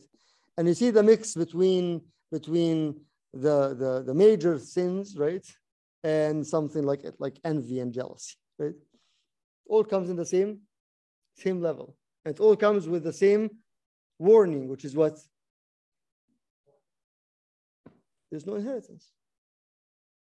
[0.57, 2.99] And you see the mix between between
[3.33, 5.45] the the, the major sins, right,
[6.03, 8.75] and something like it, like envy and jealousy, right?
[9.67, 10.59] All comes in the same
[11.35, 11.95] same level.
[12.25, 13.49] It all comes with the same
[14.17, 15.17] warning, which is what?
[18.29, 19.11] There's no inheritance.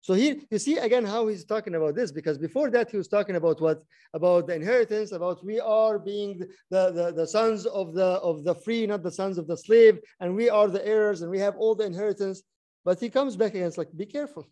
[0.01, 3.07] So here you see again how he's talking about this, because before that he was
[3.07, 3.83] talking about what?
[4.13, 6.39] About the inheritance, about we are being
[6.69, 9.99] the, the, the sons of the of the free, not the sons of the slave,
[10.19, 12.43] and we are the heirs and we have all the inheritance.
[12.83, 14.45] But he comes back again, it's like, be careful.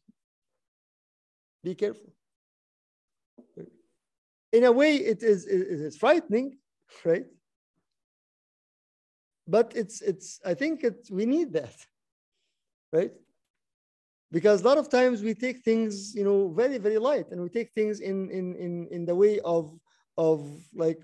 [1.65, 2.13] Be careful.
[4.53, 6.57] In a way, it is it is frightening,
[7.03, 7.25] right?
[9.47, 11.75] But it's it's I think it we need that,
[12.93, 13.11] right?
[14.31, 17.49] Because a lot of times we take things you know very very light and we
[17.49, 19.71] take things in in in, in the way of
[20.17, 20.99] of like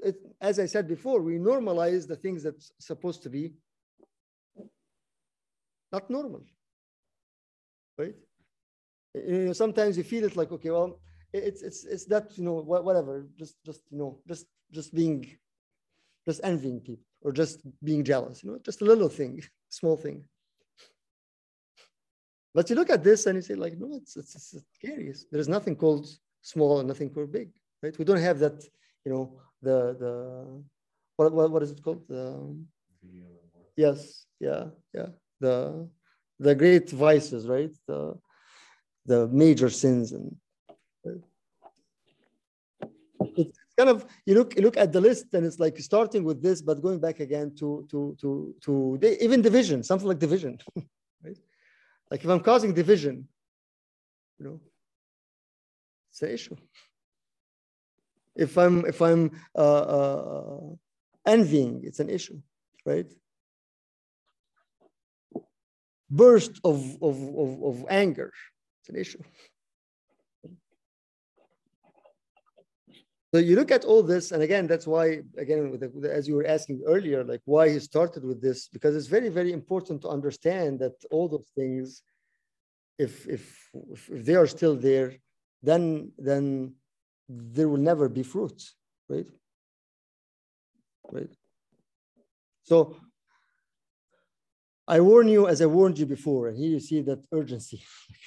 [0.00, 3.52] it, as i said before we normalize the things that's supposed to be
[5.92, 6.42] not normal
[7.98, 8.14] right?
[9.14, 11.00] You know, sometimes you feel it like okay well
[11.32, 15.26] it's it's it's that you know whatever just just you know just just being
[16.26, 20.24] just envying people or just being jealous you know just a little thing small thing
[22.54, 25.14] but you look at this and you say, like, no, it's, it's, it's scary.
[25.30, 26.06] There's nothing called
[26.42, 27.50] small and nothing called big,
[27.82, 27.96] right?
[27.98, 28.62] We don't have that,
[29.04, 30.62] you know, the, the
[31.16, 32.06] what, what, what is it called?
[32.08, 32.56] The,
[33.76, 35.06] yes, yeah, yeah.
[35.40, 35.88] The,
[36.38, 37.72] the great vices, right?
[37.86, 38.18] The,
[39.06, 40.36] the major sins and
[43.36, 46.42] it's kind of you look you look at the list and it's like starting with
[46.42, 50.58] this but going back again to to to to even division something like division
[52.12, 53.26] like if I'm causing division,
[54.38, 54.60] you know,
[56.10, 56.56] it's an issue.
[58.36, 60.60] If I'm if I'm uh, uh,
[61.26, 62.38] envying, it's an issue,
[62.84, 63.10] right?
[66.10, 68.30] Burst of, of, of, of anger,
[68.80, 69.22] it's an issue.
[73.32, 76.82] So you look at all this, and again, that's why, again, as you were asking
[76.86, 80.92] earlier, like why he started with this, because it's very, very important to understand that
[81.10, 82.02] all those things,
[82.98, 85.14] if if if they are still there,
[85.62, 86.74] then then
[87.26, 88.74] there will never be fruits,
[89.08, 89.26] right?
[91.10, 91.34] Right.
[92.64, 92.96] So
[94.86, 97.82] I warn you as I warned you before, and here you see that urgency.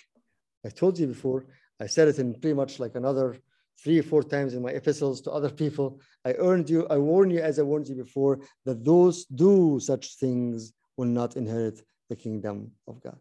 [0.66, 1.46] I told you before,
[1.80, 3.38] I said it in pretty much like another
[3.84, 6.00] three or four times in my epistles to other people.
[6.24, 10.16] I earned you, I warn you as I warned you before, that those do such
[10.16, 13.20] things will not inherit the kingdom of God.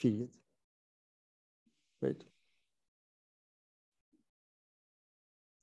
[0.00, 0.30] Period.
[2.02, 2.22] Right?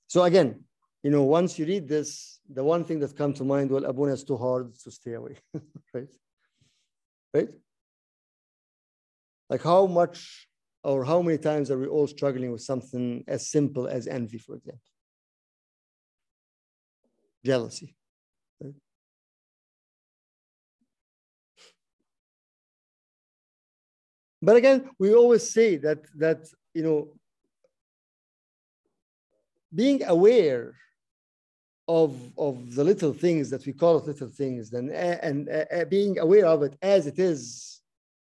[0.08, 0.63] So again,
[1.04, 4.13] you know, once you read this, the one thing that comes to mind, well, Abuna
[4.13, 5.38] is too hard to stay away,
[5.93, 6.13] right?
[7.34, 7.50] Right?
[9.50, 10.48] Like how much
[10.84, 14.56] or how many times are we all struggling with something as simple as envy, for
[14.56, 14.82] example?
[17.46, 17.96] Jealousy.
[24.42, 26.40] But again, we always say that that
[26.73, 27.13] you know
[29.73, 30.75] being aware
[31.88, 36.19] of of the little things that we call it little things, and, and uh, being
[36.19, 37.79] aware of it as it is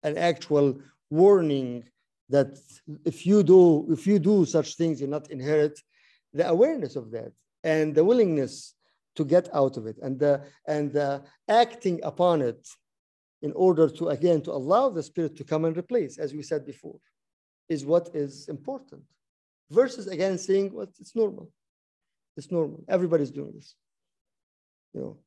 [0.04, 0.80] an actual
[1.10, 1.84] warning
[2.30, 2.58] that
[3.06, 5.80] if you do if you do such things you not inherit
[6.34, 7.32] the awareness of that
[7.64, 8.74] and the willingness
[9.16, 12.68] to get out of it and the and the acting upon it
[13.42, 16.66] in order to again to allow the spirit to come and replace as we said
[16.66, 17.00] before
[17.70, 19.04] is what is important
[19.70, 21.52] versus again saying well it's normal.
[22.38, 22.84] It's normal.
[22.90, 23.76] Everybody's doing this.
[24.94, 25.18] You know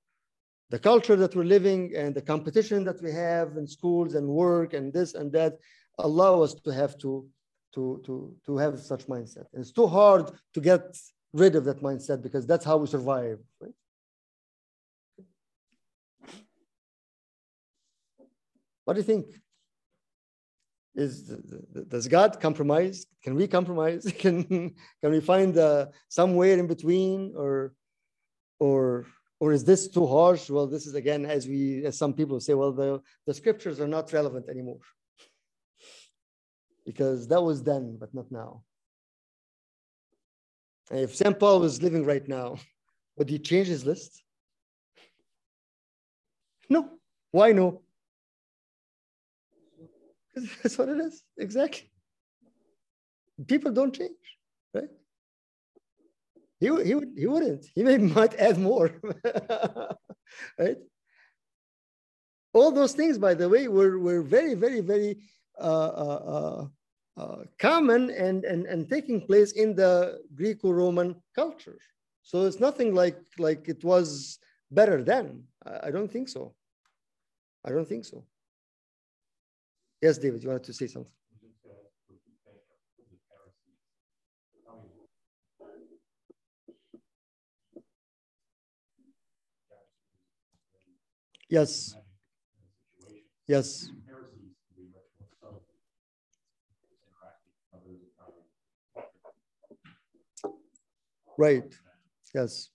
[0.71, 4.75] the culture that we're living and the competition that we have in schools and work
[4.75, 5.55] and this and that
[5.99, 7.29] allow us to have to
[7.75, 9.47] to to to have such mindset.
[9.53, 10.97] And it's too hard to get
[11.33, 13.39] rid of that mindset because that's how we survive.
[13.61, 13.73] Right?
[18.85, 19.27] What do you think?
[20.95, 21.23] Is
[21.89, 23.07] does God compromise?
[23.23, 24.13] Can we compromise?
[24.19, 24.45] Can
[25.01, 27.75] can we find uh, somewhere in between, or
[28.59, 29.07] or
[29.41, 30.51] or is this too harsh?
[30.51, 33.87] Well, this is again, as we as some people say, well, the the scriptures are
[33.87, 34.81] not relevant anymore
[36.89, 38.63] because that was then, but not now.
[40.91, 41.39] And if St.
[41.39, 42.57] Paul was living right now,
[43.19, 44.23] would he change his list?
[46.71, 46.89] No.
[47.31, 47.83] Why no?
[50.63, 51.23] That's what it is.
[51.37, 51.91] Exactly.
[53.47, 54.25] People don't change,
[54.73, 54.89] right?
[56.59, 57.67] He, he, would, he wouldn't.
[57.75, 58.99] He may, might add more,
[60.59, 60.79] right?
[62.55, 65.19] All those things, by the way, were, were very, very, very
[65.61, 66.67] uh, uh,
[67.19, 71.79] uh, common and, and, and taking place in the Greco-Roman culture.
[72.23, 74.39] So it's nothing like, like it was
[74.71, 75.43] better then.
[75.67, 76.55] I, I don't think so.
[77.65, 78.25] I don't think so.
[80.01, 81.11] Yes, David, you wanted to say something.
[91.51, 91.97] Yes.
[93.49, 93.91] Yes.
[101.39, 101.73] Right.
[102.35, 102.69] Yes.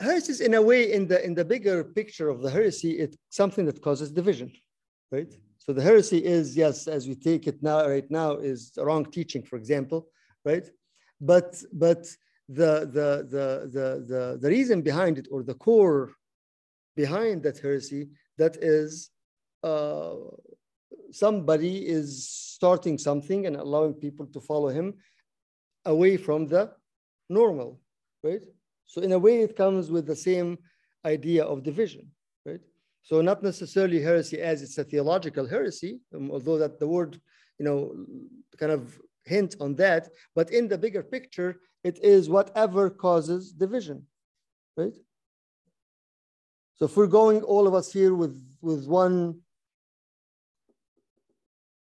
[0.00, 3.66] Heresies, in a way, in the in the bigger picture of the heresy, it's something
[3.66, 4.50] that causes division,
[5.12, 5.32] right?
[5.58, 9.42] So the heresy is, yes, as we take it now, right now, is wrong teaching,
[9.42, 10.08] for example,
[10.44, 10.66] right?
[11.20, 12.02] But but
[12.48, 16.12] the the the the the, the reason behind it or the core
[16.94, 19.10] behind that heresy that is
[19.62, 20.14] uh,
[21.10, 24.94] somebody is starting something and allowing people to follow him
[25.84, 26.72] away from the
[27.28, 27.80] normal,
[28.22, 28.42] right?
[28.86, 30.58] So in a way, it comes with the same
[31.04, 32.10] idea of division,
[32.44, 32.60] right?
[33.02, 37.20] So not necessarily heresy as it's a theological heresy, um, although that the word,
[37.58, 37.94] you know,
[38.58, 44.04] kind of hint on that, but in the bigger picture, it is whatever causes division,
[44.76, 44.94] right?
[46.76, 49.40] So if we're going, all of us here with, with one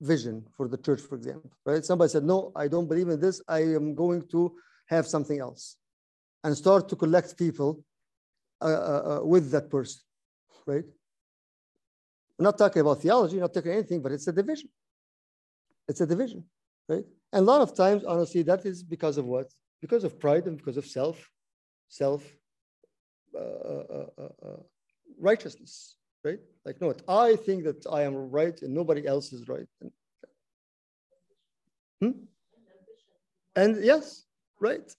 [0.02, 1.84] vision for the church, for example, right?
[1.84, 3.42] Somebody said, no, I don't believe in this.
[3.48, 4.56] I am going to
[4.88, 5.78] have something else
[6.44, 7.84] and start to collect people
[8.62, 10.02] uh, uh, uh with that person,
[10.66, 10.86] right?
[12.38, 14.70] We're not talking about theology, not talking anything, but it's a division.
[15.88, 16.44] It's a division,
[16.88, 17.06] right?
[17.34, 19.52] And a lot of times, honestly, that is because of what?
[19.82, 21.30] Because of pride and because of self,
[21.90, 22.24] self
[23.36, 24.58] uh, uh, uh,
[25.20, 26.40] righteousness, right?
[26.66, 29.68] Like, no, I think that I am right and nobody else is right.
[32.02, 32.12] Hmm?
[33.56, 34.27] And yes,
[34.60, 34.92] right,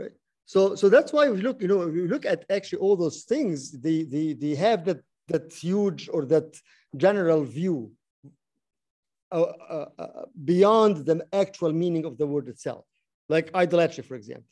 [0.00, 0.12] right.
[0.46, 3.72] So, so that's why we look, you know, we look at actually all those things,
[3.72, 6.58] they, they, they have that that huge or that
[6.96, 7.92] general view
[9.30, 12.84] uh, uh, uh, beyond the actual meaning of the word itself,
[13.28, 14.50] like idolatry, for example.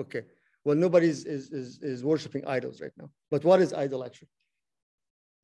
[0.00, 0.22] Okay,
[0.64, 3.10] well, nobody is, is, is, is worshiping idols right now.
[3.30, 4.28] But what is idolatry?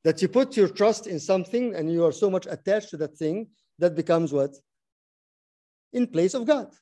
[0.05, 3.17] That you put your trust in something and you are so much attached to that
[3.17, 4.55] thing that becomes what?
[5.93, 6.73] In place of God.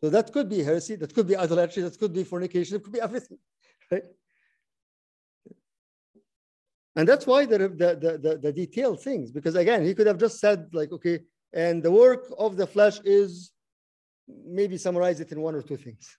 [0.00, 2.92] So that could be heresy, that could be idolatry, that could be fornication, it could
[2.92, 3.38] be everything,
[3.90, 4.04] right?
[6.96, 10.40] And that's why the, the, the, the, detailed things, because again, he could have just
[10.40, 11.20] said like, okay,
[11.52, 13.52] and the work of the flesh is
[14.28, 16.16] maybe summarize it in one or two things.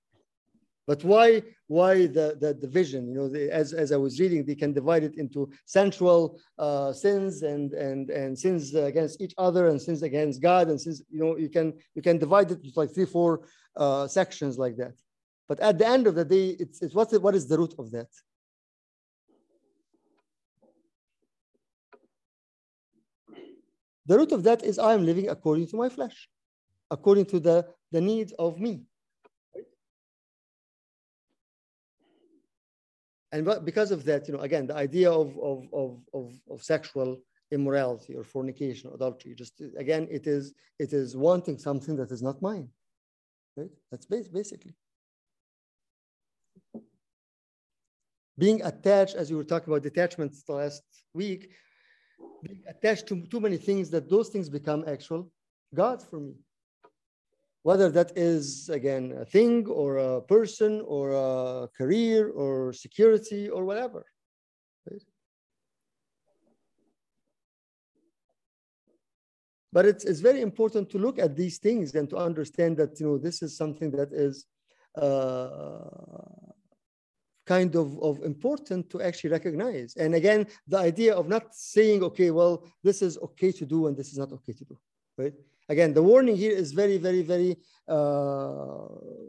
[0.91, 3.07] But why, why the, the division?
[3.07, 6.91] You know, the, as, as I was reading, they can divide it into sensual uh,
[6.91, 10.67] sins and, and, and sins against each other and sins against God.
[10.67, 14.05] And sins, you know, you can, you can divide it into like three, four uh,
[14.09, 14.95] sections like that.
[15.47, 17.73] But at the end of the day, it's, it's what's the, what is the root
[17.79, 18.09] of that?
[24.07, 26.27] The root of that is I am living according to my flesh,
[26.89, 28.87] according to the, the needs of me.
[33.31, 37.17] And because of that, you know, again, the idea of, of, of, of, of sexual
[37.51, 42.21] immorality or fornication or adultery, just again, it is, it is wanting something that is
[42.21, 42.67] not mine.
[43.55, 43.69] Right?
[43.89, 44.75] That's basically.
[48.37, 51.51] Being attached, as you were talking about detachments last week,
[52.43, 55.31] being attached to too many things that those things become actual
[55.73, 56.33] gods for me.
[57.63, 63.65] Whether that is again a thing or a person or a career or security or
[63.65, 64.05] whatever.
[64.89, 65.01] right?
[69.73, 73.05] But it's, it's very important to look at these things and to understand that you
[73.05, 74.45] know this is something that is
[74.97, 75.79] uh,
[77.45, 79.95] kind of, of important to actually recognize.
[79.95, 83.95] And again, the idea of not saying, okay, well, this is okay to do and
[83.95, 84.77] this is not okay to do,
[85.17, 85.33] right?
[85.71, 87.55] Again, the warning here is very, very, very
[87.87, 88.87] uh,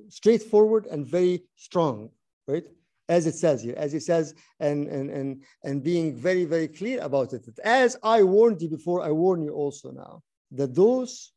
[0.09, 2.11] straightforward and very strong,
[2.49, 2.65] right?
[3.09, 7.01] As it says here, as it says, and, and, and, and being very, very clear
[7.01, 7.47] about it.
[7.63, 11.33] As I warned you before, I warn you also now, that those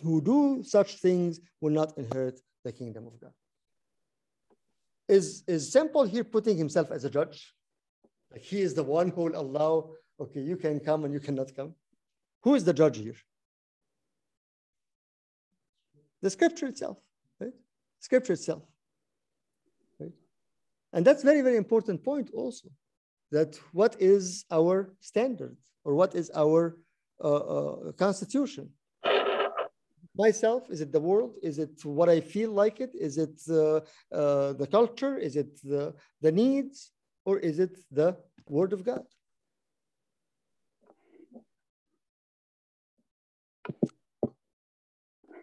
[0.00, 3.32] who do such things will not inherit the kingdom of God.
[5.08, 5.92] Is, is St.
[5.92, 7.52] Paul here putting himself as a judge?
[8.30, 9.90] Like he is the one who will allow,
[10.20, 11.74] okay, you can come and you cannot come.
[12.44, 13.16] Who is the judge here?
[16.24, 16.96] The scripture itself,
[17.38, 17.52] right?
[18.00, 18.62] Scripture itself.
[20.00, 20.16] Right?
[20.94, 22.68] And that's very, very important point also.
[23.30, 26.78] That what is our standard or what is our
[27.22, 28.70] uh, uh, constitution?
[30.16, 30.70] myself?
[30.70, 31.34] Is it the world?
[31.42, 32.92] Is it what I feel like it?
[32.94, 33.80] Is it uh,
[34.60, 35.18] the culture?
[35.18, 36.92] Is it the, the needs?
[37.26, 38.16] Or is it the
[38.46, 39.04] word of God?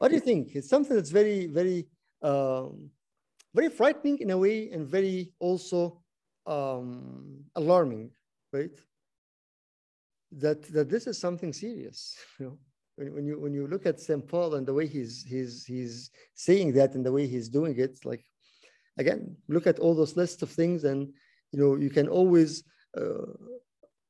[0.02, 0.56] What do you think?
[0.56, 1.86] It's something that's very, very,
[2.24, 2.89] um,
[3.54, 6.02] very frightening in a way and very also
[6.47, 8.10] um, alarming,
[8.52, 8.72] right?
[10.32, 12.58] That, that this is something serious, you know?
[12.95, 14.28] when, when you when you look at St.
[14.28, 17.99] Paul and the way he's he's he's saying that and the way he's doing it,
[18.04, 18.26] like
[18.97, 21.14] again, look at all those lists of things, and
[21.52, 22.64] you know you can always
[22.97, 23.34] uh,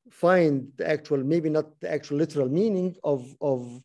[0.09, 3.83] find the actual, maybe not the actual literal meaning of of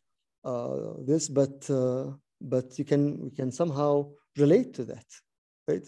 [1.05, 5.05] this, but uh, but you can we can somehow relate to that,
[5.67, 5.87] right?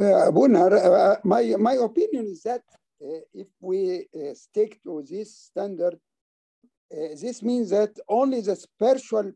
[0.00, 2.62] Uh, uh, my, my opinion is that
[3.00, 9.30] uh, if we uh, stick to this standard, uh, this means that only the spiritual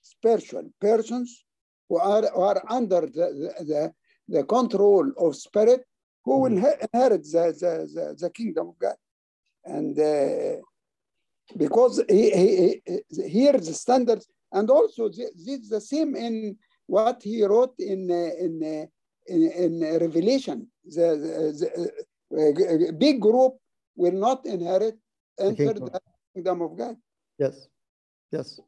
[0.00, 1.44] spiritual persons
[1.88, 3.92] who are, who are under the, the,
[4.28, 5.84] the control of spirit
[6.24, 8.96] who will inherit the, the, the, the kingdom of God.
[9.64, 10.62] And uh,
[11.56, 17.22] because he, he, he, here the standards, and also this is the same in what
[17.22, 20.66] he wrote in, uh, in, uh, in, in Revelation.
[20.84, 21.08] The,
[21.60, 21.92] the,
[22.30, 23.54] the uh, big group
[23.96, 24.96] will not inherit,
[25.38, 26.00] enter the
[26.34, 26.96] kingdom of God.
[27.38, 27.68] Yes,
[28.32, 28.60] yes,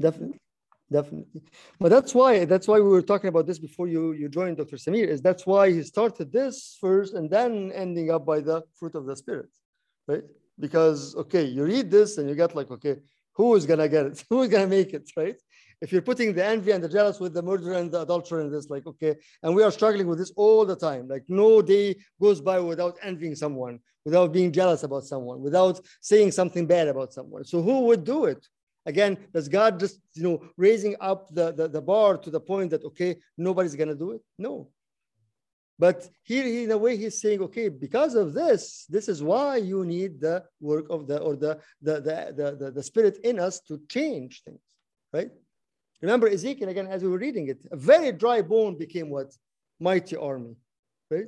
[0.00, 0.40] definitely,
[0.90, 1.42] definitely.
[1.80, 4.76] But that's why that's why we were talking about this before you you joined Dr.
[4.76, 5.08] Samir.
[5.08, 9.06] Is that's why he started this first and then ending up by the fruit of
[9.06, 9.50] the spirit,
[10.06, 10.24] right?
[10.58, 12.96] Because okay, you read this and you get like, okay,
[13.34, 14.24] who is gonna get it?
[14.30, 15.36] Who is gonna make it, right?
[15.80, 18.50] If you're putting the envy and the jealous with the murder and the adulterer in
[18.50, 21.08] this, like, okay, and we are struggling with this all the time.
[21.08, 26.30] Like, no day goes by without envying someone, without being jealous about someone, without saying
[26.32, 27.44] something bad about someone.
[27.44, 28.46] So who would do it?
[28.86, 32.70] Again, does God just, you know, raising up the, the, the bar to the point
[32.70, 34.22] that, okay, nobody's gonna do it?
[34.38, 34.68] No.
[35.78, 39.84] But here, in a way, he's saying, okay, because of this, this is why you
[39.84, 43.60] need the work of the or the the the the, the, the spirit in us
[43.62, 44.60] to change things,
[45.12, 45.30] right?
[46.00, 49.34] Remember Ezekiel again, as we were reading it, a very dry bone became what?
[49.80, 50.54] Mighty army,
[51.10, 51.26] right?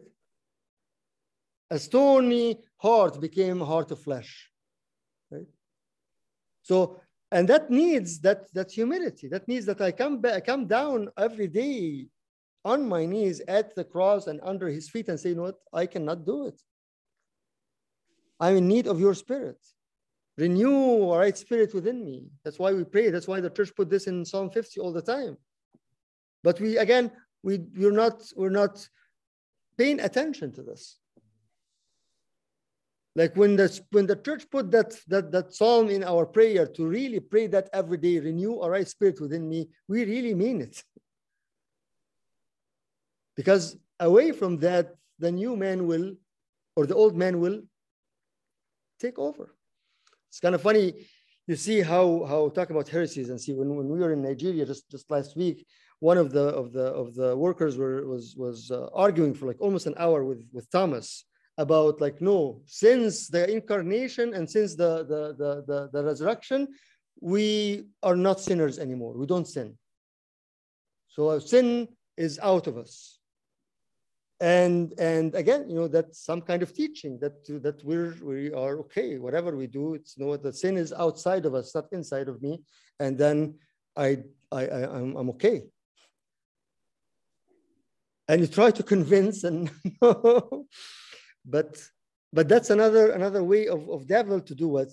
[1.71, 4.49] A stony heart became heart of flesh,
[5.29, 5.47] right?
[6.63, 7.01] So,
[7.33, 9.27] and that needs that that humility.
[9.27, 12.07] That means that I come back, I come down every day
[12.67, 15.61] on my knees at the cross and under his feet and say, you know what?
[15.73, 16.61] I cannot do it.
[18.41, 19.59] I'm in need of your spirit.
[20.37, 22.27] Renew a right spirit within me.
[22.45, 23.09] That's why we pray.
[23.11, 25.39] That's why the church put this in Psalm 50 all the time.
[26.43, 27.11] But we again,
[27.43, 28.87] we we're not we're not
[29.79, 30.99] paying attention to this.
[33.14, 36.87] Like when the when the church put that that that psalm in our prayer to
[36.87, 40.85] really pray that every day, renew a right spirit within me, we really mean it.
[43.37, 46.14] Because away from that, the new man will,
[46.74, 47.62] or the old man will
[49.01, 49.55] take over.
[50.28, 51.07] It's kind of funny.
[51.47, 54.66] You see how how talk about heresies and see when, when we were in Nigeria
[54.66, 55.66] just, just last week,
[56.01, 59.61] one of the of the of the workers were was was uh, arguing for like
[59.61, 61.24] almost an hour with with Thomas
[61.59, 66.68] about like no since the incarnation and since the the the the, the resurrection
[67.20, 69.74] we are not sinners anymore we don't sin
[71.09, 73.20] so sin is out of us
[74.41, 78.78] and and again you know that's some kind of teaching that that we're we are
[78.78, 82.28] okay whatever we do it's you know the sin is outside of us not inside
[82.28, 82.61] of me
[83.01, 83.55] and then
[83.97, 84.18] I,
[84.53, 85.62] I, I I'm, I'm okay.
[88.28, 89.70] And you try to convince, and
[90.01, 91.80] but
[92.32, 94.89] but that's another another way of, of devil to do what?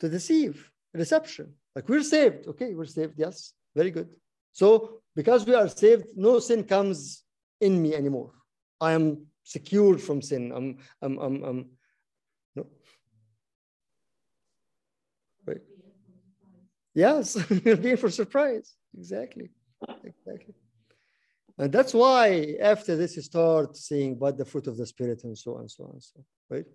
[0.00, 1.54] To deceive, deception.
[1.74, 2.46] Like we're saved.
[2.46, 3.14] Okay, we're saved.
[3.16, 4.08] Yes, very good.
[4.52, 7.24] So because we are saved, no sin comes
[7.60, 8.32] in me anymore.
[8.80, 10.52] I am secured from sin.
[10.52, 11.66] I'm, I'm, I'm, I'm
[12.54, 12.66] no.
[15.46, 15.62] Right.
[16.94, 17.34] Yes,
[17.64, 18.74] being for surprise.
[18.96, 19.50] Exactly.
[20.04, 20.54] Exactly.
[21.58, 25.36] And that's why after this, you start seeing about the fruit of the spirit and
[25.36, 26.00] so on and so on.
[26.00, 26.66] So, right.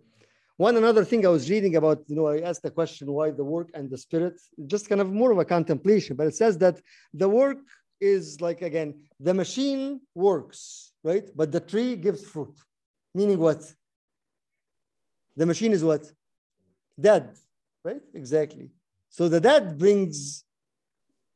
[0.57, 3.43] One another thing I was reading about, you know, I asked the question why the
[3.43, 6.79] work and the spirit, just kind of more of a contemplation, but it says that
[7.13, 7.57] the work
[8.01, 11.29] is like, again, the machine works, right?
[11.35, 12.57] But the tree gives fruit.
[13.13, 13.61] Meaning what?
[15.37, 16.11] The machine is what?
[16.99, 17.35] Dead,
[17.85, 18.01] right?
[18.13, 18.71] Exactly.
[19.09, 20.43] So the dead brings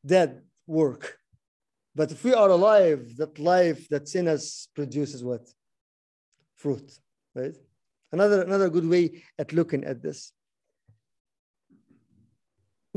[0.05, 1.18] dead work.
[1.93, 5.47] But if we are alive, that life that's in us produces what?
[6.55, 6.99] Fruit,
[7.34, 7.55] right?
[8.11, 10.34] Another, another good way at looking at this.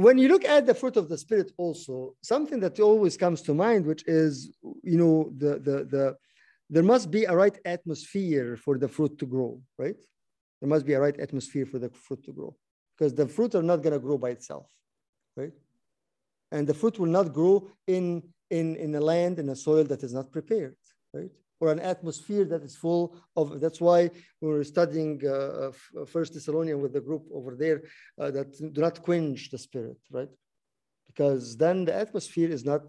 [0.04, 3.52] When you look at the fruit of the spirit also, something that always comes to
[3.52, 4.48] mind, which is,
[4.84, 6.16] you know, the, the, the,
[6.70, 10.00] there must be a right atmosphere for the fruit to grow, right?
[10.60, 12.54] There must be a right atmosphere for the fruit to grow
[12.96, 14.70] because the fruit are not going to grow by itself,
[15.36, 15.56] right?
[16.52, 20.04] And the fruit will not grow in, in, in a land, in a soil that
[20.04, 20.76] is not prepared,
[21.12, 21.32] right?
[21.60, 25.72] Or an atmosphere that is full of, that's why we were studying uh,
[26.06, 27.82] First Thessalonian with the group over there
[28.20, 30.28] uh, that do not quench the spirit, right?
[31.08, 32.82] Because then the atmosphere is not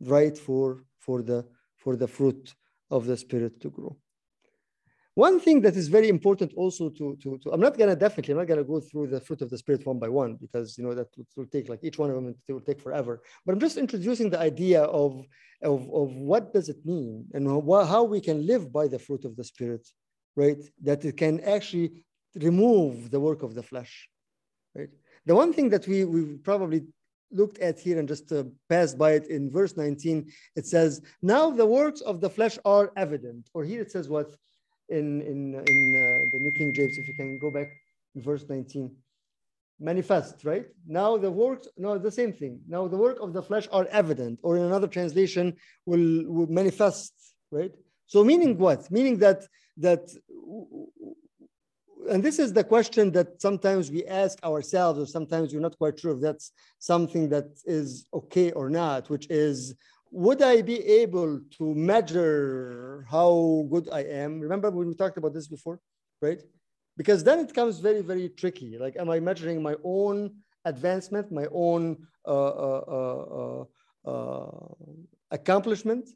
[0.00, 1.44] right for, for the
[1.80, 2.54] for the fruit
[2.90, 3.96] of the spirit to grow.
[5.14, 8.38] One thing that is very important also to, to, to I'm not gonna definitely, I'm
[8.38, 10.94] not gonna go through the fruit of the spirit one by one because you know
[10.94, 13.20] that will take like each one of them it will take forever.
[13.44, 15.24] But I'm just introducing the idea of,
[15.62, 19.34] of, of what does it mean and how we can live by the fruit of
[19.36, 19.86] the spirit,
[20.36, 20.58] right?
[20.82, 22.04] That it can actually
[22.36, 24.08] remove the work of the flesh,
[24.76, 24.90] right?
[25.26, 26.86] The one thing that we, we probably
[27.32, 31.48] looked at here and just uh, passed by it in verse 19 it says now
[31.48, 34.34] the works of the flesh are evident or here it says what
[34.90, 35.38] in in
[35.72, 37.68] in uh, the new king james if you can go back
[38.16, 38.96] verse 19
[39.80, 40.66] manifest right?
[40.86, 42.60] Now the works no the same thing.
[42.68, 47.14] Now the work of the flesh are evident or in another translation will, will manifest
[47.50, 47.72] right?
[48.06, 48.90] So meaning what?
[48.90, 49.40] Meaning that
[49.78, 50.04] that
[52.10, 55.98] and this is the question that sometimes we ask ourselves, or sometimes we're not quite
[55.98, 59.74] sure if that's something that is okay or not, which is,
[60.10, 64.40] would I be able to measure how good I am?
[64.40, 65.80] Remember when we talked about this before,
[66.20, 66.40] right?
[66.96, 68.76] Because then it comes very, very tricky.
[68.78, 70.34] Like, am I measuring my own
[70.64, 71.96] advancement, my own
[72.26, 72.30] uh,
[72.66, 73.64] uh,
[74.06, 74.74] uh, uh
[75.30, 76.08] accomplishment?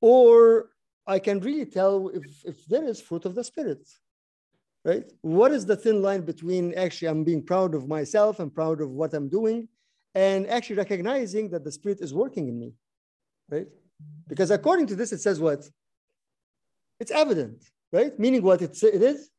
[0.00, 0.70] Or
[1.06, 3.88] I can really tell if, if there is fruit of the spirit,
[4.84, 5.10] right?
[5.22, 8.90] What is the thin line between actually I'm being proud of myself and proud of
[8.90, 9.68] what I'm doing
[10.14, 12.74] and actually recognizing that the spirit is working in me,
[13.50, 13.66] right?
[14.28, 15.68] Because according to this, it says what?
[16.98, 18.18] It's evident, right?
[18.18, 19.30] Meaning what it's, it is?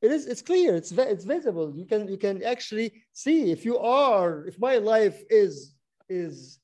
[0.00, 1.72] It is, it's clear, it's, it's visible.
[1.76, 5.74] You can, you can actually see if you are, if my life is,
[6.08, 6.58] is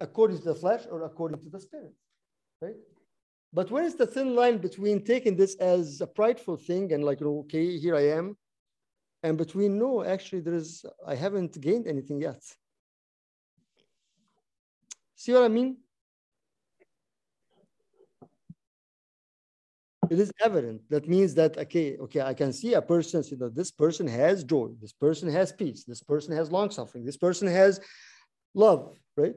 [0.00, 1.92] according to the flesh or according to the spirit,
[2.60, 2.76] right?
[3.52, 7.20] But where is the thin line between taking this as a prideful thing and like,
[7.20, 8.36] okay, here I am,
[9.24, 12.42] and between no, actually, there is, I haven't gained anything yet.
[15.16, 15.76] See what I mean?
[20.10, 20.82] It is evident.
[20.90, 24.44] That means that, okay, okay, I can see a person, see that this person has
[24.44, 27.80] joy, this person has peace, this person has long suffering, this person has
[28.54, 29.34] love, right?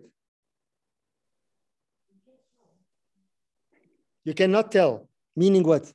[4.26, 5.08] You cannot tell.
[5.38, 5.92] Meaning what?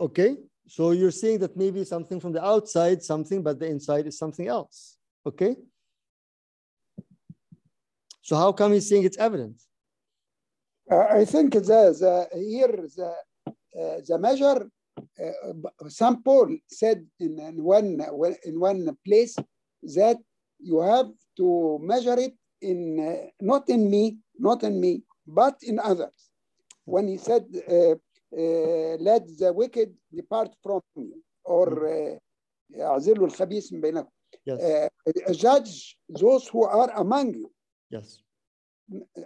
[0.00, 0.36] Okay.
[0.68, 4.46] So you're saying that maybe something from the outside, something, but the inside is something
[4.46, 4.96] else.
[5.24, 5.56] Okay.
[8.26, 9.62] So how come he's saying it's evident?
[10.90, 11.60] Uh, I think the,
[12.02, 13.10] the here the
[13.80, 14.68] uh, the measure
[14.98, 18.00] uh, Saint Paul said in, in one
[18.44, 19.36] in one place
[19.94, 20.16] that
[20.58, 21.06] you have
[21.36, 26.18] to measure it in uh, not in me, not in me, but in others.
[26.84, 27.94] When he said, uh,
[28.42, 31.68] uh "Let the wicked depart from you," or
[34.48, 34.56] mm-hmm.
[34.56, 37.50] uh, uh, judge those who are among you.
[37.90, 38.22] Yes.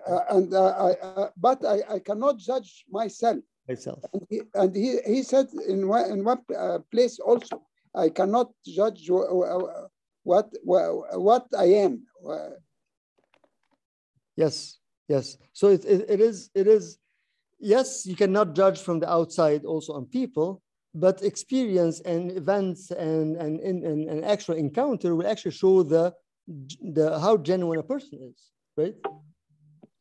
[0.07, 3.39] Uh, and uh, I, uh, but I, I cannot judge myself.
[3.69, 4.03] Myself.
[4.13, 6.41] And he, and he, he said in one, in one
[6.91, 7.63] place also,
[7.95, 9.91] I cannot judge what
[10.23, 12.07] what, I am.
[12.27, 12.51] Uh,
[14.37, 15.37] Yes, yes.
[15.53, 16.99] So it, it, it is, it is,
[17.59, 20.63] yes, you cannot judge from the outside also on people,
[20.95, 26.15] but experience and events and, and, and, and, and actual encounter will actually show the,
[26.83, 28.95] the, how genuine a person is, right?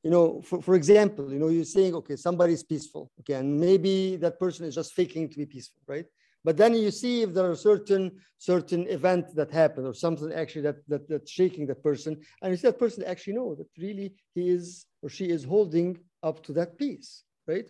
[0.03, 4.15] You know, for, for example, you know, you're saying, okay, somebody's peaceful, okay, and maybe
[4.17, 6.05] that person is just faking to be peaceful, right?
[6.43, 10.61] But then you see if there are certain certain event that happen or something actually
[10.61, 14.13] that, that that's shaking that person, and you see that person actually know that really
[14.33, 17.67] he is or she is holding up to that peace, right?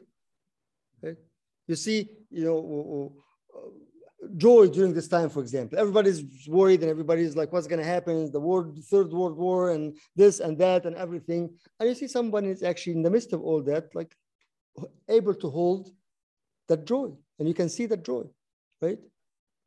[1.01, 1.17] Right?
[1.67, 3.13] You see, you know,
[4.37, 5.79] joy during this time, for example.
[5.79, 8.31] Everybody's worried and everybody's like, what's going to happen?
[8.31, 11.49] The world, third world war, and this and that and everything.
[11.79, 14.15] And you see somebody is actually in the midst of all that, like
[15.07, 15.89] able to hold
[16.67, 18.25] that joy, and you can see that joy
[18.81, 18.99] right?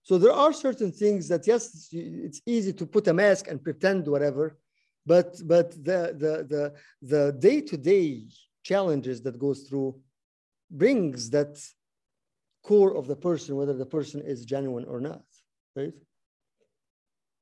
[0.03, 4.07] So there are certain things that yes, it's easy to put a mask and pretend
[4.09, 4.59] whatever,
[5.07, 8.25] but but the the the the day to day
[8.63, 10.01] challenges that goes through
[10.71, 11.61] brings that
[12.63, 15.25] core of the person, whether the person is genuine or not,
[15.77, 15.95] right?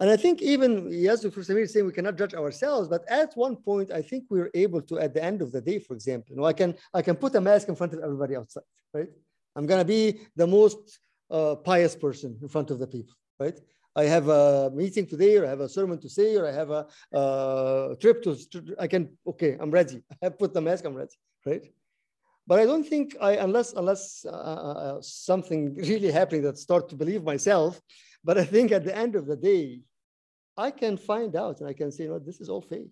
[0.01, 1.41] And I think even yes, Dr.
[1.41, 4.81] Samir is saying we cannot judge ourselves, but at one point, I think we're able
[4.83, 7.17] to, at the end of the day, for example, you know, I can I can
[7.17, 8.65] put a mask in front of everybody outside,
[8.95, 9.09] right?
[9.57, 10.99] I'm gonna be the most
[11.31, 13.61] uh, pious person in front of the people, right?
[13.95, 16.71] I have a meeting today, or I have a sermon to say, or I have
[16.71, 18.37] a uh, trip to,
[18.79, 20.03] I can, okay, I'm ready.
[20.13, 21.65] I have put the mask, I'm ready, right?
[22.51, 26.97] But I don't think I, unless unless uh, uh, something really happening that start to
[26.97, 27.81] believe myself,
[28.25, 29.83] but I think at the end of the day,
[30.57, 32.91] I can find out and I can say, no, this is all fake.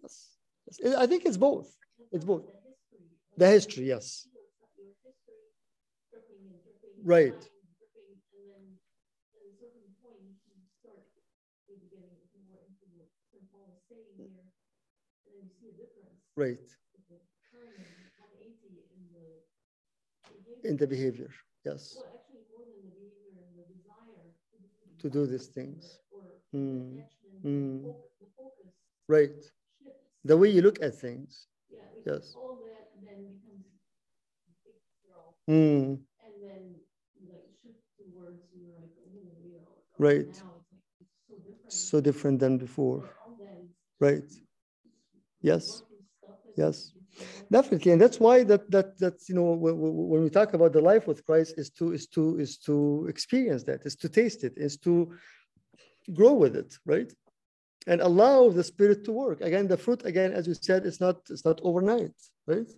[0.00, 0.28] Yes.
[0.96, 1.68] I think it's both.
[2.12, 2.44] It's both.
[3.36, 4.28] The history, yes.
[7.02, 7.50] Right.
[16.40, 16.66] Right.
[20.64, 21.30] In the behavior,
[21.64, 22.04] yes.
[25.00, 25.98] To do these things.
[26.54, 27.02] Mm.
[27.44, 27.92] Mm.
[29.08, 29.36] Right.
[30.24, 31.46] The way you look at things.
[32.06, 32.36] Yes.
[35.48, 35.94] Mm.
[35.94, 36.00] Oh,
[39.98, 40.42] Right.
[41.68, 42.40] so different.
[42.40, 43.04] Than before.
[44.00, 44.24] Right.
[45.42, 45.82] Yes.
[46.56, 46.92] Yes.
[47.50, 50.80] Definitely, and that's why that that that's you know when, when we talk about the
[50.80, 54.54] life with Christ is to is to is to experience that, is to taste it,
[54.56, 55.12] is to
[56.14, 57.12] grow with it, right?
[57.86, 59.40] And allow the Spirit to work.
[59.40, 62.14] Again, the fruit, again, as you said, it's not it's not overnight,
[62.46, 62.70] right?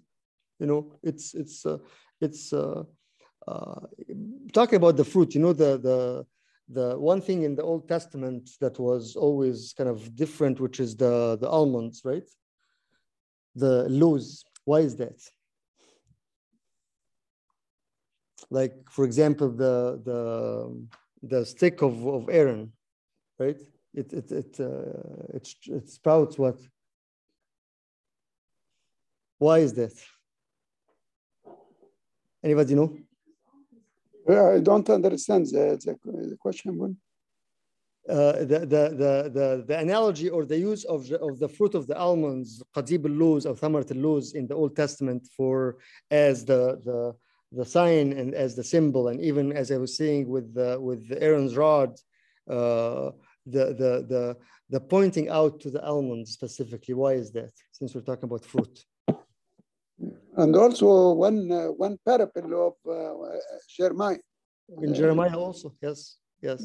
[0.59, 1.79] You know, it's it's uh,
[2.21, 2.85] it's uh,
[3.47, 3.81] uh,
[4.53, 5.35] talking about the fruit.
[5.35, 6.27] You know, the the
[6.69, 10.97] the one thing in the Old Testament that was always kind of different, which is
[10.97, 12.29] the the almonds, right?
[13.55, 14.45] The laws.
[14.65, 15.21] Why is that?
[18.51, 20.87] Like, for example, the the
[21.23, 22.73] the stick of, of Aaron,
[23.39, 23.59] right?
[23.95, 26.59] It it it uh, it, it sprouts what?
[29.39, 29.93] Why is that?
[32.45, 32.97] Anybody know?
[34.29, 36.97] I don't understand the, the, the question.
[38.09, 41.75] Uh, the, the, the, the, the analogy or the use of the, of the fruit
[41.77, 45.77] of the almonds, qadib al-luz or thamarat al-luz in the Old Testament for
[46.11, 47.15] as the, the,
[47.53, 51.17] the sign and as the symbol, and even as I was saying with the, with
[51.21, 51.91] Aaron's rod,
[52.51, 53.11] uh,
[53.47, 54.37] the, the, the,
[54.71, 56.95] the pointing out to the almonds specifically.
[56.95, 57.53] Why is that?
[57.71, 58.85] Since we're talking about fruit.
[60.37, 63.39] And also one uh, one parable of uh,
[63.69, 64.19] Jeremiah,
[64.81, 66.65] In Jeremiah also, yes, yes,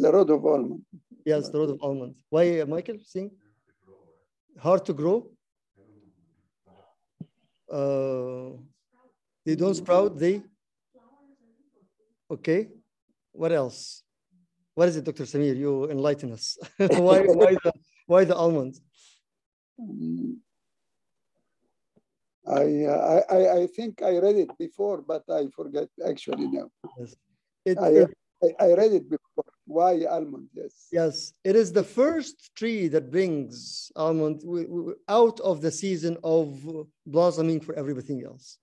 [0.00, 0.84] the rod of almond.
[1.24, 2.14] yes, the root of almond.
[2.28, 3.30] Why, Michael, sing?
[4.58, 5.30] Hard to grow?
[7.70, 8.56] Uh,
[9.44, 10.42] they don't sprout, they?
[12.30, 12.68] Okay,
[13.32, 14.02] what else?
[14.74, 15.24] What is it, Dr.
[15.24, 15.56] Samir?
[15.56, 16.56] You enlighten us.
[16.78, 17.72] why, why, the,
[18.06, 18.78] why the almond?
[19.80, 20.36] Mm.
[22.46, 26.68] I, uh, I I think I read it before, but I forget actually now.
[27.64, 29.19] It, I, it- I, I read it before.
[29.66, 30.48] Why almond?
[30.54, 30.88] Yes.
[30.90, 34.42] yes, it is the first tree that brings almond
[35.08, 36.60] out of the season of
[37.06, 38.58] blossoming for everything else.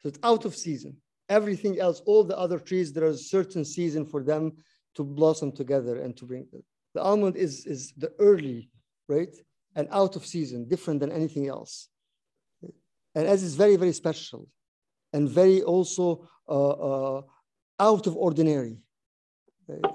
[0.00, 0.96] So it's out of season.
[1.28, 4.52] Everything else, all the other trees, there is a certain season for them
[4.96, 6.62] to blossom together and to bring the,
[6.94, 8.68] the almond is is the early,
[9.08, 9.34] right?
[9.76, 11.88] And out of season, different than anything else.
[13.14, 14.48] And as is very, very special
[15.12, 17.22] and very also uh, uh,
[17.78, 18.78] out of ordinary.
[19.66, 19.94] Right?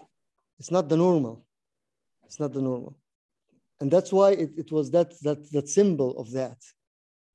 [0.60, 1.46] It's not the normal.
[2.26, 2.98] It's not the normal.
[3.80, 6.58] And that's why it, it was that, that, that symbol of that,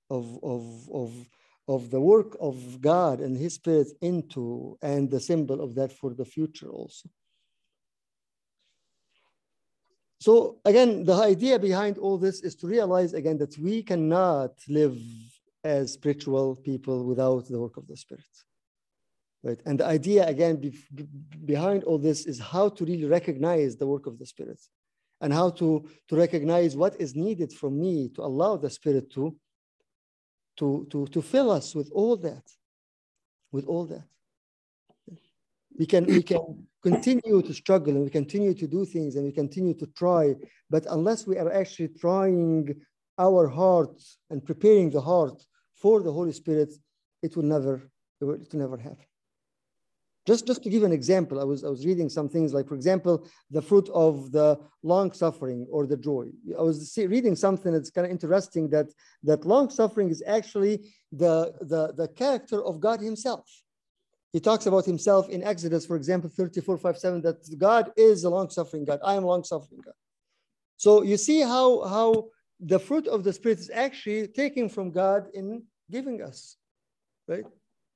[0.08, 1.12] of, of, of,
[1.68, 6.14] of the work of God and His Spirit into, and the symbol of that for
[6.14, 7.08] the future also.
[10.20, 14.98] So again, the idea behind all this is to realize again that we cannot live
[15.64, 18.24] as spiritual people without the work of the Spirit.
[19.42, 19.60] Right?
[19.64, 21.06] And the idea again be, be,
[21.44, 24.60] behind all this is how to really recognize the work of the Spirit
[25.22, 29.34] and how to, to recognize what is needed from me to allow the Spirit to,
[30.58, 32.42] to, to, to fill us with all that,
[33.50, 34.04] with all that.
[35.78, 39.32] We can, we can continue to struggle and we continue to do things and we
[39.32, 40.34] continue to try,
[40.68, 42.74] but unless we are actually trying
[43.18, 45.42] our heart and preparing the heart
[45.74, 46.72] for the Holy Spirit,
[47.22, 47.76] it will never,
[48.20, 49.06] it will, it will never happen.
[50.30, 52.76] Just, just to give an example, I was, I was reading some things like, for
[52.76, 56.26] example, the fruit of the long suffering or the joy.
[56.56, 58.86] I was reading something that's kind of interesting that,
[59.24, 63.44] that long suffering is actually the, the, the character of God Himself.
[64.32, 68.30] He talks about Himself in Exodus, for example, 34, 5, 7, that God is a
[68.30, 69.00] long suffering God.
[69.04, 69.94] I am long suffering God.
[70.76, 72.28] So you see how, how
[72.60, 76.56] the fruit of the Spirit is actually taken from God in giving us,
[77.26, 77.42] right?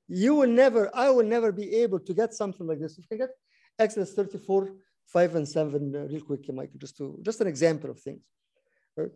[0.07, 2.97] You will never, I will never be able to get something like this.
[2.97, 3.29] If can get
[3.79, 4.73] Exodus 34,
[5.07, 8.21] 5 and 7, uh, real quick, Michael, just to just an example of things.
[8.95, 9.11] Right?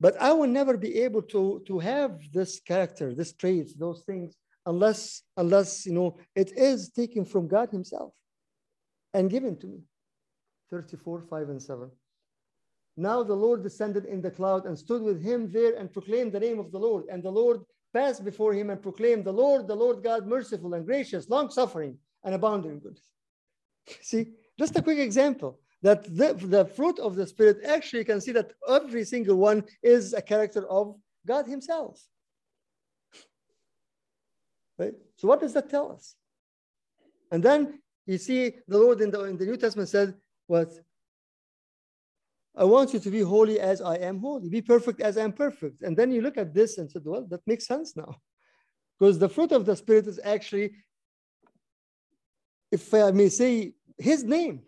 [0.00, 4.34] But I will never be able to, to have this character, this traits, those things,
[4.66, 8.12] unless, unless you know it is taken from God Himself
[9.12, 9.78] and given to me.
[10.70, 11.90] 34, 5 and 7.
[12.96, 16.40] Now the Lord descended in the cloud and stood with him there and proclaimed the
[16.40, 17.04] name of the Lord.
[17.10, 17.60] And the Lord
[17.94, 21.96] passed before him and proclaimed, The Lord, the Lord God, merciful and gracious, long suffering,
[22.24, 23.08] and abounding in goodness.
[24.02, 24.26] See,
[24.58, 28.52] just a quick example that the, the fruit of the Spirit actually can see that
[28.68, 32.02] every single one is a character of God Himself.
[34.76, 34.94] Right?
[35.16, 36.16] So, what does that tell us?
[37.30, 40.14] And then you see the Lord in the, in the New Testament said,
[40.48, 40.72] What?
[42.56, 45.32] I want you to be holy as I am holy, be perfect as I am
[45.32, 45.82] perfect.
[45.82, 48.16] And then you look at this and said, well, that makes sense now.
[48.96, 50.70] Because the fruit of the Spirit is actually,
[52.70, 54.62] if I may say, his name,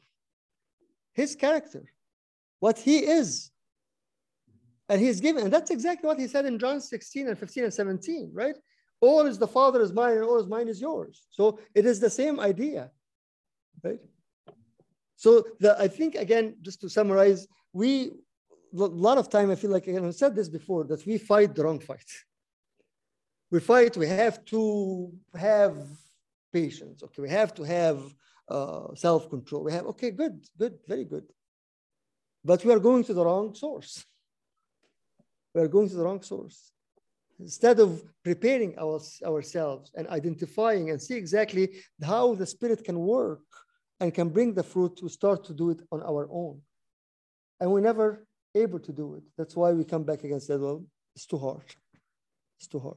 [1.14, 1.84] his character,
[2.58, 3.52] what he is.
[4.88, 7.72] And he's given, and that's exactly what he said in John 16 and 15 and
[7.72, 8.56] 17, right?
[9.00, 11.26] All is the Father is mine, and all is mine is yours.
[11.30, 12.90] So it is the same idea,
[13.84, 14.00] right?
[15.16, 17.46] So the, I think again, just to summarize,
[17.76, 18.10] we
[18.72, 21.64] a lot of time I feel like I said this before that we fight the
[21.64, 22.10] wrong fight.
[23.50, 23.96] We fight.
[23.96, 25.12] We have to
[25.48, 25.76] have
[26.52, 27.02] patience.
[27.04, 27.98] Okay, we have to have
[28.48, 29.62] uh, self control.
[29.68, 31.26] We have okay, good, good, very good.
[32.44, 33.92] But we are going to the wrong source.
[35.54, 36.58] We are going to the wrong source.
[37.38, 37.90] Instead of
[38.24, 38.98] preparing our,
[39.30, 41.64] ourselves and identifying and see exactly
[42.02, 43.46] how the spirit can work
[44.00, 46.56] and can bring the fruit to start to do it on our own.
[47.60, 49.22] And we're never able to do it.
[49.36, 50.84] That's why we come back again and say, well,
[51.14, 51.62] it's too hard.
[52.58, 52.96] It's too hard.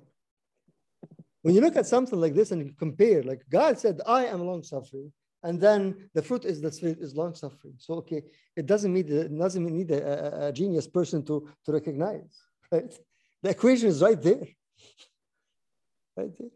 [1.41, 4.63] When you look at something like this and compare, like God said, I am long
[4.63, 5.11] suffering.
[5.43, 7.75] And then the fruit is the spirit is long suffering.
[7.77, 8.23] So, okay,
[8.57, 12.41] it doesn't need, it doesn't need a, a, a genius person to, to recognize,
[12.71, 12.93] right?
[13.41, 14.43] The equation is right there.
[16.17, 16.49] Right there.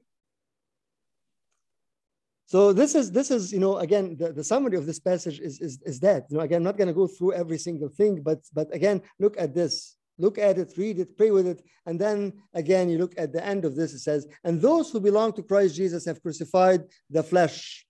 [2.53, 5.59] So this is this is you know again the, the summary of this passage is
[5.59, 8.21] is, is that you know again I'm not going to go through every single thing
[8.21, 9.73] but but again look at this.
[10.19, 12.17] Look at it read it pray with it and then
[12.53, 15.41] again you look at the end of this it says and those who belong to
[15.41, 17.87] Christ Jesus have crucified the flesh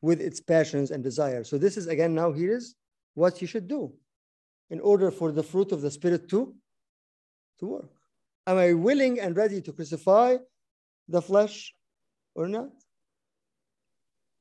[0.00, 1.50] with its passions and desires.
[1.50, 2.76] So this is again now here is
[3.12, 3.92] what you should do
[4.70, 6.54] in order for the fruit of the spirit to
[7.58, 7.92] to work.
[8.46, 10.38] Am I willing and ready to crucify
[11.06, 11.74] the flesh
[12.34, 12.79] or not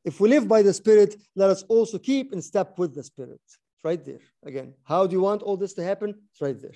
[0.06, 3.42] if we live by the Spirit, let us also keep in step with the Spirit.
[3.46, 4.20] It's right there.
[4.46, 6.16] Again, how do you want all this to happen?
[6.32, 6.76] It's right there.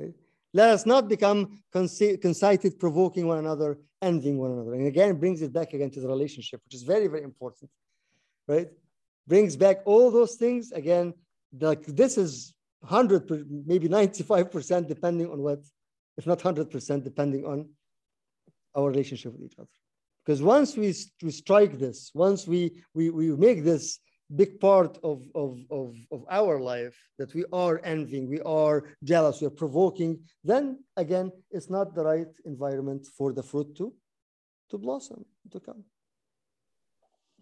[0.00, 0.14] Okay?
[0.52, 4.74] Let us not become conceited, provoking one another, envying one another.
[4.74, 7.70] And again, brings it back again to the relationship, which is very, very important.
[8.48, 8.68] Right?
[9.26, 10.72] Brings back all those things.
[10.72, 11.14] Again,
[11.60, 15.60] like this is 100, maybe 95%, depending on what,
[16.16, 17.68] if not 100%, depending on
[18.74, 19.68] our relationship with each other.
[20.24, 23.98] Because once we, we strike this, once we, we, we make this
[24.36, 29.40] big part of, of, of, of our life that we are envying, we are jealous,
[29.40, 33.92] we are provoking, then again, it's not the right environment for the fruit to,
[34.70, 35.84] to blossom, to come.